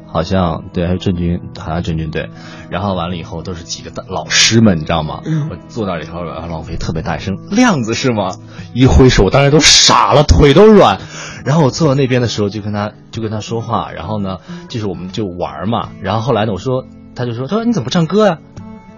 [0.06, 2.28] 好像对，还有郑钧，好像郑钧对。
[2.70, 5.20] 然后完了以后都是几个大老师们，你知道吗？
[5.24, 8.36] 嗯我坐那儿以后，然后王菲特别大声：“亮子是吗？”
[8.72, 11.00] 一挥手，我当时都傻了，腿都软。
[11.44, 14.36] 然后我坐到那边的时候，就跟他就跟他说话，然后呢，
[14.68, 15.88] 就是我们就玩嘛。
[16.02, 16.84] 然后后来呢，我说，
[17.16, 18.38] 他就说，他说你怎么不唱歌呀、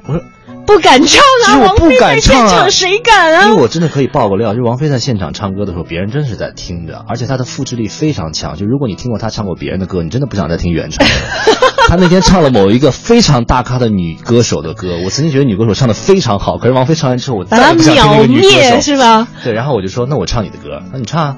[0.07, 0.23] 我说
[0.69, 3.49] 不敢唱啊，我不敢唱啊现场谁敢啊？
[3.49, 8.55] 因为我真的可以爆个料，就是王菲在现场唱歌的时候，别人真是在听着，而且她的复制力非常强。
[8.55, 11.13] 就如果你听过她唱过别人的歌，你真的不想再听原唱了。
[11.89, 19.27] 她那天唱了某一个非常大咖的女歌手的歌，我曾经觉得女歌手唱的非常好，可是王菲唱完之后，我她再也不想听那秒个女歌灭手，是吧？
[19.43, 21.37] 对，然后我就说，那我唱你的歌，那你唱啊。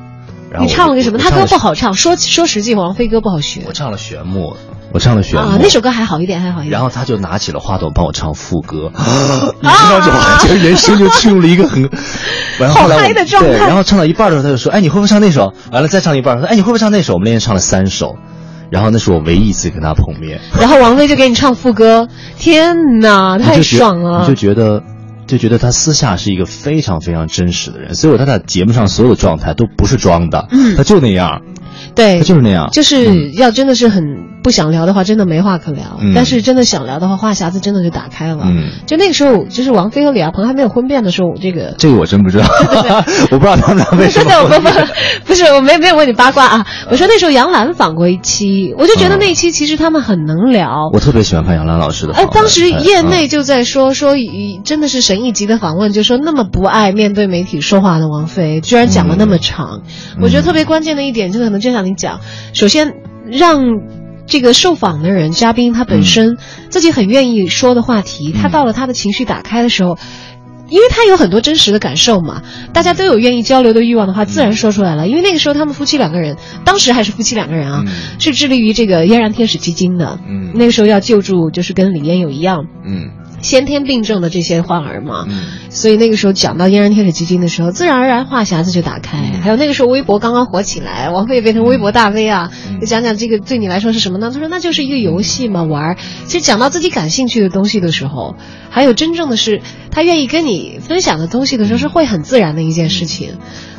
[0.51, 1.19] 然后你唱了个什么？
[1.19, 4.57] 他歌不好唱，说说实际，王菲歌不好学我唱了玄木，
[4.93, 5.49] 我唱了玄木。
[5.49, 5.59] 啊。
[5.63, 6.73] 那首歌还好一点，还好一点。
[6.73, 11.89] 然后他就拿起了话筒帮我唱副歌， 啊你知道这我这人生就进入了一个很，
[12.59, 15.53] 然后后来我好嗨的状态对，然后唱到一半的时候他就说，哎，你会不会唱那首？
[15.71, 17.15] 完了再唱一半，他说，哎，你会不会唱那首？
[17.15, 18.17] 我们连续唱了三首，
[18.71, 24.23] 然后那是我唯一一次跟他碰面，然后王菲就给你唱副歌，天哪，太爽了！
[24.23, 24.83] 你就觉得。
[25.31, 30.77] 就觉得他私下是一个非常非常真实的人，所以我他在节目上所有的状态都不是装的，嗯。
[30.77, 31.43] 他就那样，
[31.95, 35.99] 对，他就是那样，就是要真的是很不想聊的话，真的没话可聊。
[36.01, 38.45] 嗯但是真的想聊的话，话匣子真的就打开了。
[38.47, 42.47] 嗯，就那个时候，就是王菲和李亚鹏还没有婚变的时候，我这个这个我真不知道，
[43.31, 44.71] 我不知道他们俩为什 对么不不
[45.27, 46.67] 不是，我没没有问你八卦啊。
[46.91, 50.91] 我说那时候杨澜访过一期，我就觉得那期其实他们很能聊。
[50.93, 59.83] 我特别喜欢看杨澜老师的哎问。，当时业嗯内就在说说，以真的是神一级的访问，就说那么不爱面对媒体说话的王菲，居然讲了那么长。
[60.21, 62.21] 我觉得特别关键的一点，就可能就像你讲，
[62.55, 62.95] 首先
[63.31, 63.61] 让。
[64.31, 69.99] 这个受访的人、嘉宾他本身自己很愿意说的话题，他到了他的情绪打开的时候，
[70.69, 72.41] 因为他有很多真实的感受嘛，
[72.73, 75.09] 大家都有愿意交流的欲望的话，自然说出来了。
[75.09, 77.85] 因为那个时候他们夫妻两个人，当时还是夫妻两个人啊，
[78.21, 80.21] 是致力于这个嫣然天使基金的。
[80.29, 80.53] 嗯。
[80.55, 82.67] 那个时候要救助，就是跟李嫣有一样。
[82.85, 83.11] 嗯
[83.43, 85.27] 先天病症的这些患儿嘛。
[85.29, 89.19] 嗯所以那个时候讲到嫣然天使基金的时候，自然而然话匣子就打开。
[89.35, 94.31] 嗯还有那个时候微博刚刚火起来，王菲也变成微博大 V 啊，嗯就讲讲这个对你来说是什么呢？
[94.33, 95.97] 他说那就是一个游戏嘛，玩儿。
[96.27, 98.35] 其实讲到自己感兴趣的东西的时候，
[98.69, 103.39] 还有真正的是他愿意跟你分享的东西的时候，是会很自然的一件事情。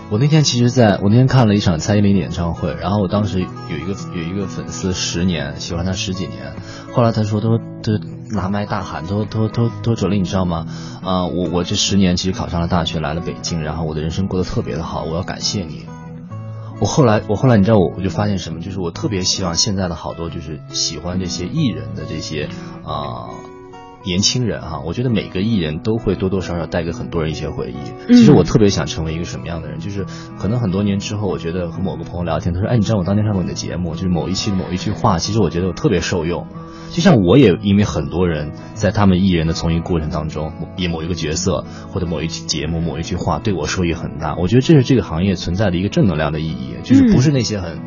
[0.09, 6.53] 我那天其实在我那天看了一场蔡依林的演唱会，然后我当时有一个有一个粉丝十年喜欢他十几年，
[6.91, 7.97] 后来他说都都
[8.31, 10.65] 拿麦大喊都都都都准了，你知道吗？
[11.03, 15.85] 啊、我我这十年其实考上了大学，来了北京，然后我的人生过得特别的好，我要感谢你。
[16.79, 18.59] 我后来我后来你知道我我就发现什么？
[18.59, 22.49] 就是我特别希望现在的好多就是喜欢这些艺人的这些
[22.83, 23.29] 啊。
[24.03, 27.75] 年轻人哈，我觉得每个艺人都会多多少少带给很多人一些回忆。
[28.07, 30.05] 嗯其实我特别想成为一个什么样的人，就是
[30.37, 36.47] 可能很多年之后，我觉得和某个朋友聊天，他说：“哎，你知道我当年看过你的节目，就是某一期的某一句话，其实我觉得我特别受用。
[36.91, 44.35] 就像我也因为很多人在他们艺人的从艺过程当中，以某一个角色或者某一期节目某一句话对我受益很大。
[44.35, 47.79] 我觉得这是这个行业存在的一个正能量的意义，就是不是那些很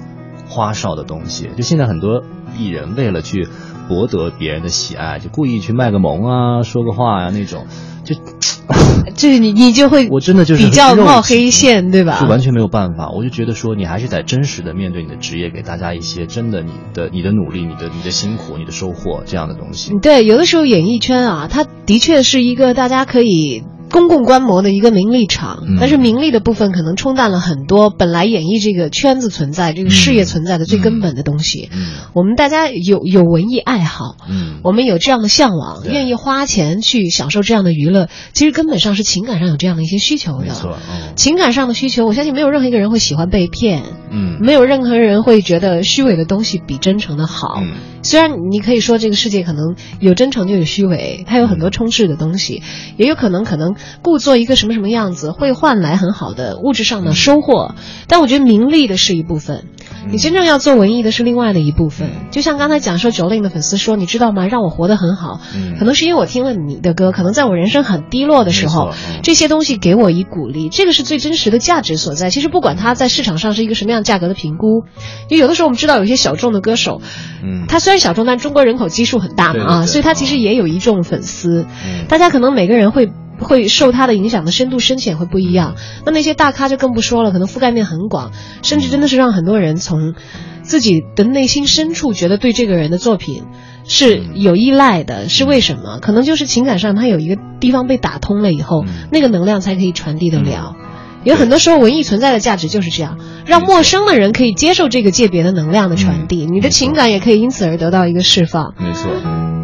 [0.47, 1.49] 花哨的东西。
[1.57, 2.23] 就现在很多
[2.59, 3.49] 艺人为了去
[3.89, 7.67] 博得别人的喜爱，就故意去卖个萌啊，说个话呀、那种，
[8.05, 8.15] 就
[9.15, 12.19] 就是你你就会我真的就是比较冒黑线，对吧？
[12.21, 13.11] 就完全没有办法。
[13.11, 19.93] 我就觉得说，你还是得真实的面对你的职业，给大家一些真的你的你的努力、你的你的辛苦、你的收获这样的东西。
[20.01, 23.65] 对，有的时候演艺圈啊，它的确是一个大家可以
[23.95, 31.71] 公共观摩的一个名利场，但是名利的部分可能冲淡了很多本来演艺这个圈子存在、这个事业存在的最根本的东西。
[32.13, 40.47] 我们大家有有文艺爱好，嗯，我们有这样的向往，愿意花钱去享受这样的娱乐，其实根本上是情感上有这样的一些需求的。
[40.47, 40.77] 没错，
[41.15, 47.63] 情感上的需求，我相信没有任何一个人会喜欢被骗，嗯，没有任何人会觉得虚伪的东西比真诚的好。
[48.05, 52.63] 虽然你可以说这个世界可能有真诚就有虚伪，它有很多充斥的东西，
[52.97, 57.75] 也有可能可能故作一个什么什么样子会换来很好的物质上的收获，
[58.07, 59.65] 但我觉得名利的是一部分，
[60.11, 62.11] 你真正要做文艺的是另外的一部分。
[62.31, 64.47] 就像刚才讲说九令的粉丝说，你知道吗？
[64.47, 65.41] 让我活得很好，
[65.79, 68.91] 可能是因为我听了你的歌，可能在我人生很低落的时候，
[69.23, 72.29] 这些东西给我以鼓励，这个是最真实的价值所在。
[72.29, 74.85] 其实不管它在市场上是一个什么样价格的评估，
[75.31, 77.01] 因为有的时候我们知道有些小众的歌手，
[77.43, 81.67] 嗯，他虽然小众，但中国人口基数很大嘛啊，所以他其实也有一众粉丝。
[82.09, 85.75] 大家可能每个人会会受他的影响的深度深浅会不一样。
[86.05, 88.33] 那那些大咖就更不说了，可能覆盖面很广，
[88.63, 90.15] 甚至真的是让很多人从
[90.63, 93.45] 自己的内心深处觉得对这个人的作品
[93.87, 95.29] 是有依赖的。
[95.29, 95.99] 是为什么？
[96.01, 100.77] 可能就是情感上他有一个地方被打通了以后，那个能量才可以传递得了。
[101.25, 108.75] 有很多时候，文艺存在的价值就是这样，让陌生的人可以接受这个界别的能量的传递，你的情感也可以因此而得到一个释放。
[108.79, 109.11] 没错。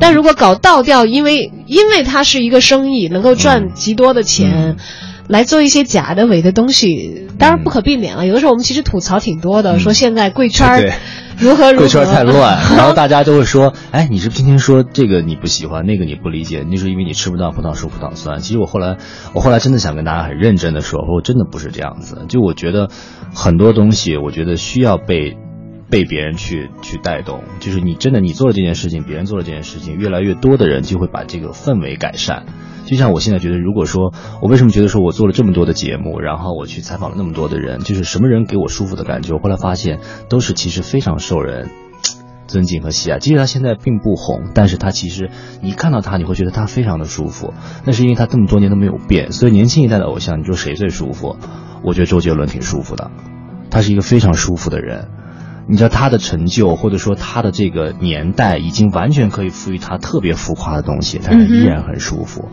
[0.00, 4.76] 但如果搞倒掉，因为因为它是一个生意，能够赚极多的钱，
[5.28, 8.26] 来做一些假的伪的东西，当然不可避免了。
[8.26, 10.92] 有的时候我们其实吐槽挺多的，说现在贵圈儿
[11.40, 18.40] 如何如何，贵圈太乱， 然后大家都会说，哎，你是不是天天说这个你不喜欢，那个你不理解，那是因为你吃不到葡萄说葡萄酸。
[18.40, 18.98] 其实我后来，
[19.34, 22.26] 我后来真的想跟大家很认真的说，我真的不是这样子。
[22.28, 22.88] 就我觉得
[23.34, 25.36] 很多东西，我觉得需要被。
[25.90, 32.46] 被别人去去带动，就是你真的你做了这件事情，别人做了这件事情，越来越多的人就会把这个氛围改善。
[32.90, 34.12] 就像我现在觉得，如果说
[34.42, 39.32] 我为什么觉得说我做了这么多的节目，然后我去采访了那么多的人，就是什么人给我舒服的感觉？
[39.32, 41.70] 我后来发现都是其实非常受人
[42.48, 43.20] 尊敬和喜爱。
[43.20, 45.30] 即使他现在并不红，但是他其实
[45.62, 47.54] 你看到他，你会觉得他非常的舒服。
[47.84, 49.30] 那是因为他这么多年都没有变。
[49.30, 51.36] 所以年轻一代的偶像，你说谁最舒服？
[51.84, 53.12] 我觉得周杰伦挺舒服的，
[53.70, 55.06] 他是一个非常舒服的人。
[55.70, 62.48] 你知道他的成就，或者说他的这个年代，已经完全可以赋予他特别浮夸的东西，但是依然很舒服。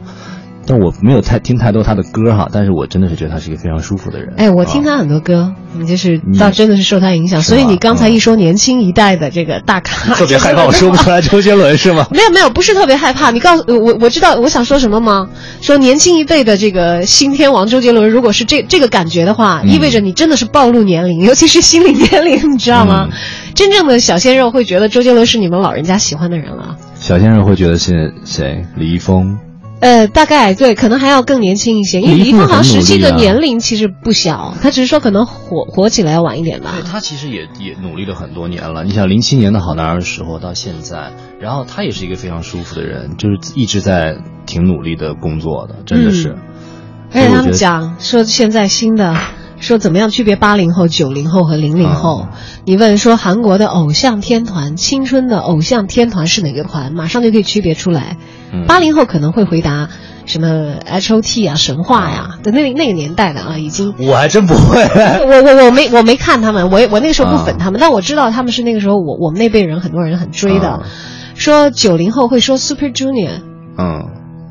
[0.68, 4.34] 但我没有太听太多他的歌哈，但是我真的是觉得他是一个非常舒服的人。
[4.38, 7.41] 哎，我听他很多歌，你就是倒真的是受他影响。
[7.41, 12.05] 所以你刚才一说年轻一代的这个大咖，特别 害怕我 说不出来周杰伦是吗？
[12.11, 13.32] 没有没有，不是特别害怕。
[13.32, 15.30] 你告诉我，我知道我想说什么吗？
[15.61, 23.07] 说年轻一辈的这个新天王周杰伦，如果是这这个感觉的话，意味着你真的是暴露年龄， 尤其是心理年龄，你知道吗？
[23.55, 26.76] 真正的小鲜肉会觉得周杰伦是你们老人家喜欢的人了。
[26.95, 28.65] 小鲜肉会觉得是谁？
[28.76, 29.47] 李易峰。
[29.80, 36.71] 呃，大概对，可能还要更年轻一些，因为李易峰好像实际的年龄其实不小，他只是说可能火火起来要晚一点吧。
[36.73, 38.84] 对他其实也也努力了很多年了。
[38.84, 46.36] 你想零七年的好男儿的时候到现在，然后他也是一个非常舒服的人，就是一直在挺努力的工作的，真的是。
[47.13, 49.15] 而且他们讲说现在新的。
[49.59, 52.28] 说怎么样区别八零后、九零后和零零后？
[52.63, 58.17] 你问说韩国的偶像天团、青春的偶像天团是哪个团，马上就可以区别出来。
[58.68, 59.89] 八零后可能会回答
[60.26, 63.93] 什么 H O T 啊、神话呀的那那个年代的啊，已经。
[64.00, 64.82] 我还真不会。
[65.26, 70.84] 我我我没我没看他们，我我那个时候不粉他们，但我知道他们是那个时候我我们那辈人很多人很追的。
[71.36, 73.41] 说九零后会说 Super Junior。
[73.78, 74.06] 嗯。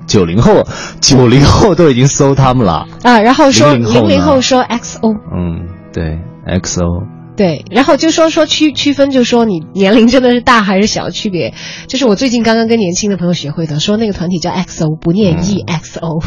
[0.06, 0.62] 九零后，
[1.00, 7.02] 九零后都已经搜他们了啊，然后说零零后说 XO，嗯，对，XO，
[7.36, 11.52] 对，然后就说说区区分，就说你年龄真的是大还是小区别，
[11.86, 16.22] 就是我最近刚刚跟年轻的朋友学会的，说那个团体叫 XO，不念 EXO，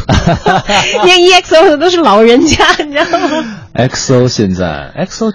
[1.04, 5.32] 念 EXO 的都是老人家，你知道吗？XO 现在 XO。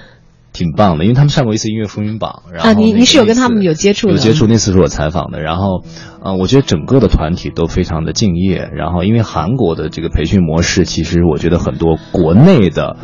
[0.53, 4.07] 挺棒的，因为他们上过一次音乐风云榜，然后啊，你你是有跟他们有接触？
[4.07, 5.83] 有接触，那次是我采访的，然后，
[6.23, 12.95] 呃，我觉得整个的团体都非常的敬业，然后因为韩国的这个培训模式，其实我觉得很多国内的。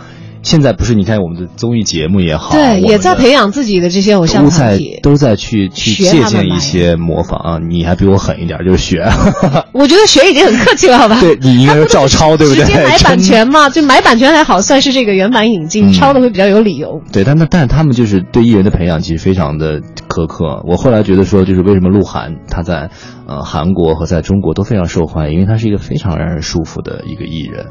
[0.43, 7.59] 现在不是你看我们的综艺节目也好，对，也在培养自己的这些偶像团体，都在去去借鉴一些模仿啊。
[7.59, 9.07] 你还比我狠一点，就是学。
[9.71, 11.19] 我觉得学已经很客气了，好吧？
[11.21, 12.65] 对你应该是照抄，对不对？
[12.65, 17.01] 直接买 版权嘛，就买版权还好，算是这个原版引进，抄的会比较有理由。
[17.13, 19.79] 对，但那但是他们就是对艺人的培养其实非常的
[20.09, 20.63] 苛刻。
[20.67, 22.89] 我后来觉得说，就是为什么鹿晗他在
[23.27, 27.67] 呃韩国和在中国都非常受欢迎，因为他是一个非常让人舒服的一个艺人，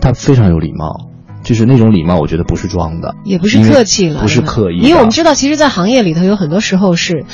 [0.00, 1.13] 他非常有礼貌。
[1.44, 4.78] 就是那种礼貌，我觉得不是装的，也不是客气了，不是刻意。
[4.78, 7.24] 因为我们知道，其实，在行业里头，有很多时候是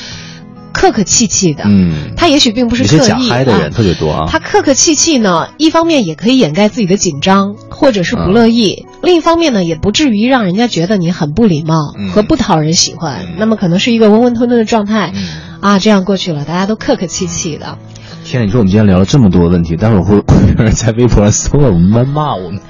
[0.73, 1.63] 客客气气的。
[1.67, 4.27] 嗯，他也许并不是刻意假嗨的人啊特别多啊。
[4.29, 13.27] 他客客气气呢，一方面也可以掩盖自己的紧张或者是不乐意，另一方面呢，也不至于让人家觉得你很不礼貌嗯和不讨人喜欢。
[13.39, 15.13] 那么可能是一个温温吞吞的状态，
[15.61, 17.79] 啊，这样过去了，大家都客客气气的。
[18.25, 22.61] 天呐，你说我们今天聊了这么多问题，待会儿会会有人在微博上搜了我们骂我们。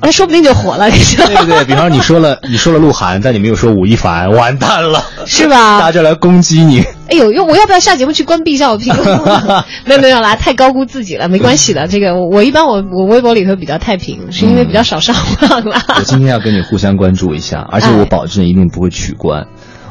[0.00, 5.78] 那说不定就火了，对对对，比方说你说了 你说了鹿晗，但你没有说吴亦凡，完蛋了，是吧？
[5.78, 6.80] 大家就来攻击你。
[7.08, 9.20] 哎呦，要我要不要下节目去关闭一下我评论？
[9.86, 11.86] 没有没有啦，太高估自己了，没关系的。
[11.86, 15.82] 这个我我一般我我微博里头比较太平，是因为比较少上网啦。
[15.96, 19.46] 我今天要跟你互相关注一下，而且我保证一定不会取关。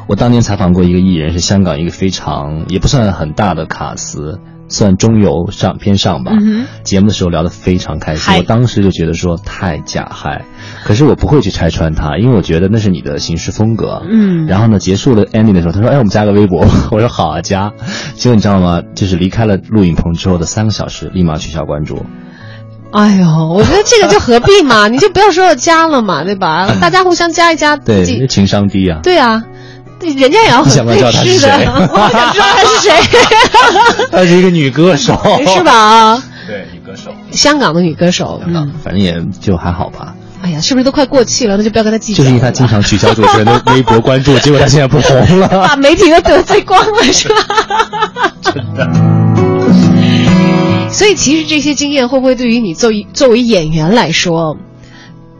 [0.06, 4.38] 我当年采访过一个艺人，是香港一个非常也不算很大的卡司，
[4.74, 6.32] 算中游上偏上吧。
[6.38, 10.44] 嗯节目的时候聊得非常开心，我当时就觉得说太假嗨，
[10.84, 14.02] 可是我不会去拆穿他，因为我觉得那是你的行事风格。
[14.10, 17.72] 嗯然后呢，结束了 ending 的时候，他说：“哎，我们加个微博。” 我说：“好啊，加。”
[18.16, 18.82] 结果你知道吗？
[18.94, 22.04] 就是离开了录影棚之后的三个小时，立马取消关注。
[22.92, 26.68] 哎呦，我觉得这个就何必嘛， 你就不要说要加了嘛，对吧？
[26.80, 29.00] 大家互相加一加，对，情商低啊。
[29.02, 29.53] 对啊，对
[30.12, 32.92] 人家也要你想很想知道他是是的，谁 我想知道他是谁，
[34.12, 35.14] 她是一个女歌手，
[35.56, 35.62] 是？
[35.64, 36.22] 吧？
[36.46, 37.10] 对，女歌手。
[37.32, 40.14] 香港的女歌手，嗯，反正也就还好吧。
[40.42, 41.56] 哎呀，是不是都快过气了？
[41.56, 42.18] 那就不要跟她计较。
[42.18, 45.48] 就是因为她经常取消主持人的微博关注，结果她现在不红了。
[45.66, 47.34] 把媒体都得罪光了，是吧？
[48.42, 48.86] 真的。
[50.92, 54.56] 所以其实这些经验会不会对于你作为作为演员来说，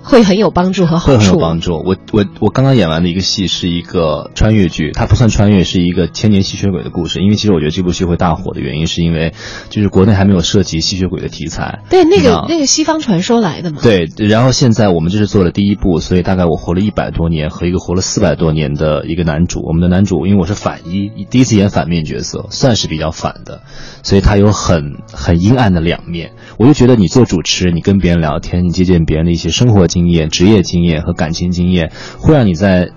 [0.05, 1.39] 会很有帮助和好会很有？
[1.39, 1.73] 帮助。
[1.75, 7.21] 我我我刚刚演完的一个戏是一个穿越剧，它不算穿越，是一个千年吸血鬼的故事。
[7.21, 9.33] 因为其实我觉得这部戏会大火的原因，是因为
[9.71, 11.81] 就是国内还没有涉及吸血鬼的题材。
[11.89, 13.79] 对，那个那个西方传说来的嘛。
[13.83, 19.63] 对，然后现在我们这是做了第一部，所以大概我活了一百多年和一个活了四百多年的一个男主。
[19.67, 23.63] 我们的男主因为我是反一，第一次演反面角色，算是比较反的，
[24.03, 26.33] 所以他有很很阴暗的两面。
[26.59, 32.91] 我就觉得你做主持，你跟别人聊天，你借鉴别人的一些生活经验、职业经验和感情经验，会让你在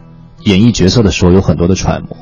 [0.43, 2.17] 演绎角色的时候有很多的揣摩。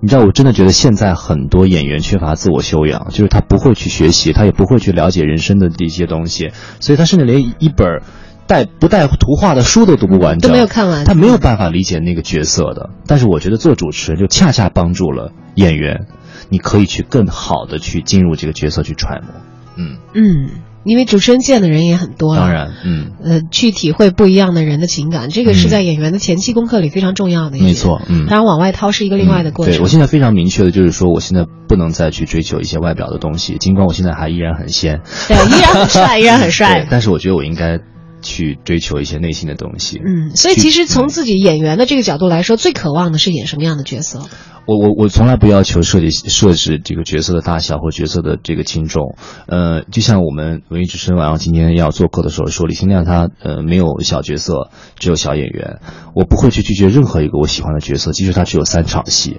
[0.00, 6.50] 你知道，我真的觉得现在很多演员缺乏自我修养，就是他不会去学习，他也不会去了解人生的一些东西，
[6.80, 8.02] 所以他甚至连一本
[8.48, 12.90] 带不带图画的书都读不完整，都没有看完他没有办法理解那个角色的。
[13.06, 16.06] 但是我觉得做主持人就恰恰帮助了演员，
[16.48, 19.28] 你可以去更好的去进入这个角色去揣摩。
[19.76, 20.50] 嗯，嗯，
[20.84, 27.64] 因为主持人见的人也很多了当然，嗯，呃，去体会不一样的人的情感，这个是在演员的前期功课里非常重要的一点。
[27.64, 28.26] 没错，嗯。
[28.26, 29.74] 当然，往外掏是一个另外的过程。
[29.74, 36.88] 对我现在非常明确的就是说，我现在不能再去追求一些外表的东西，尽管我现在还依然很仙，对，依然很帅，依然很帅 对，。
[36.90, 37.80] 但是我觉得我应该
[38.22, 39.98] 去追求一些内心的东西。
[39.98, 44.20] 嗯，所以其实从自己演员的这个角度来说，最渴望的是演什么样的角色？
[44.66, 49.16] 我我我从来不要求设计设置这个角色的大小或角色的这个轻重，
[49.46, 55.78] 呃，就像我们文艺之声晚上今天要做客的时候说，李新亮他呃没有小角色，只有小演员，
[56.14, 59.38] 我不会去拒绝任何一个我喜欢的角色，即使他只有三场戏，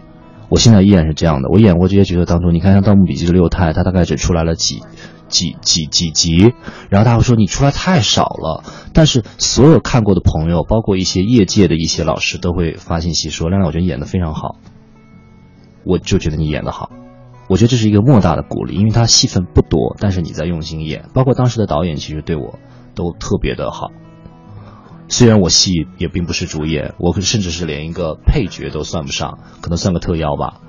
[0.50, 1.50] 我现在依然是这样的。
[1.52, 4.82] 我演过这些角色当中，你看像《盗墓笔记》的六太，他大概只出来了几。
[5.30, 6.54] 几几几集，
[6.90, 8.64] 然后大家会说你出来太少了，
[8.94, 14.58] 但是所有看过的朋友，包括一些业界的一些老师，都会发信息说：“亮亮，我觉得演得非常好。”
[15.86, 16.90] 我就觉得你演得好，
[17.48, 22.60] 我觉得这是一个莫大的鼓励，因为他戏份不多，但是你在用心演，包括当时的导演其实对我
[22.96, 23.92] 都特别的好。
[25.08, 30.62] 虽然我戏也并不是主演，我甚至是连一个配角都算不上，可能算个特邀吧，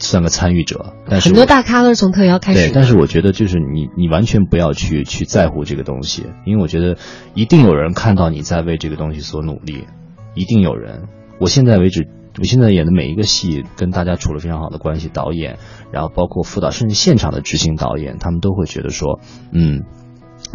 [0.00, 0.94] 算个参与者。
[1.08, 6.96] 但是很多大咖都是从特邀开始对，但是我觉得就是你，你完全不要去去在乎这个东西，因为我觉得
[7.34, 9.84] 一定有人看到你在为这个东西所努力，
[10.34, 11.04] 一定有人。
[11.38, 15.58] 我现在为止，我现在演的每一个戏跟大家处了非常好的关系，导演，
[15.92, 19.20] 然后包括副导，甚至现场的执行导演，他们都会觉得说，
[19.52, 19.84] 嗯，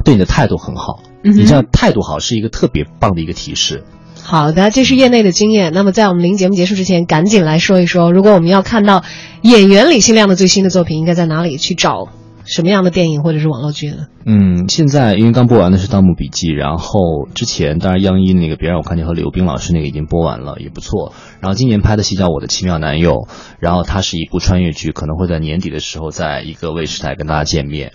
[0.03, 1.01] 对你的态度很好。
[1.23, 3.83] 嗯你这样态度好是一个特别棒的一个提示。
[4.27, 5.71] 好的，这是业内的经验。
[5.71, 9.03] 那么在我们临节目结束之前，赶紧来说一说，如果我们要看到
[9.43, 12.07] 演员李新亮的最新的作品，应该在哪里去找
[12.43, 14.07] 什么样的电影或者是网络剧呢？
[14.25, 21.13] 嗯，现在因为刚播完的是《盗墓笔记》，然后之前当然央一那个《别让我看见》和刘冰老师那个已经播完了，也不错。
[21.39, 23.11] 然后今年拍的戏叫《我的奇妙男友》，
[23.59, 27.93] 然后它是一部穿越剧，可能会在年底的时候在一个卫视台跟大家见面。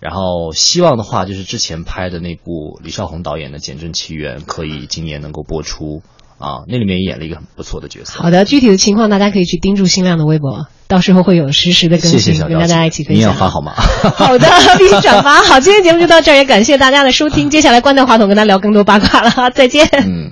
[0.00, 6.02] 然后希望的话，就是之前拍的那部李少红导演的《简政奇缘》可以今年能够播出
[6.38, 8.22] 啊，那里面也演了一个很不错的角色。
[8.22, 13.16] 好的，具体的情况大家可以去盯住新亮的微博，到时候会有实时的更新，谢谢跟大家一起分享。
[13.16, 13.72] 你也要发好吗？
[14.14, 15.42] 好的，必须转发。
[15.42, 17.50] 好，今天节目就到这儿，也感谢大家的收听。
[17.50, 19.88] 接下来关掉话筒，跟大家聊更多八卦了，再见。
[19.92, 20.30] 嗯，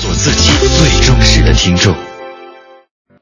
[0.00, 1.94] 做自己最忠实的听众。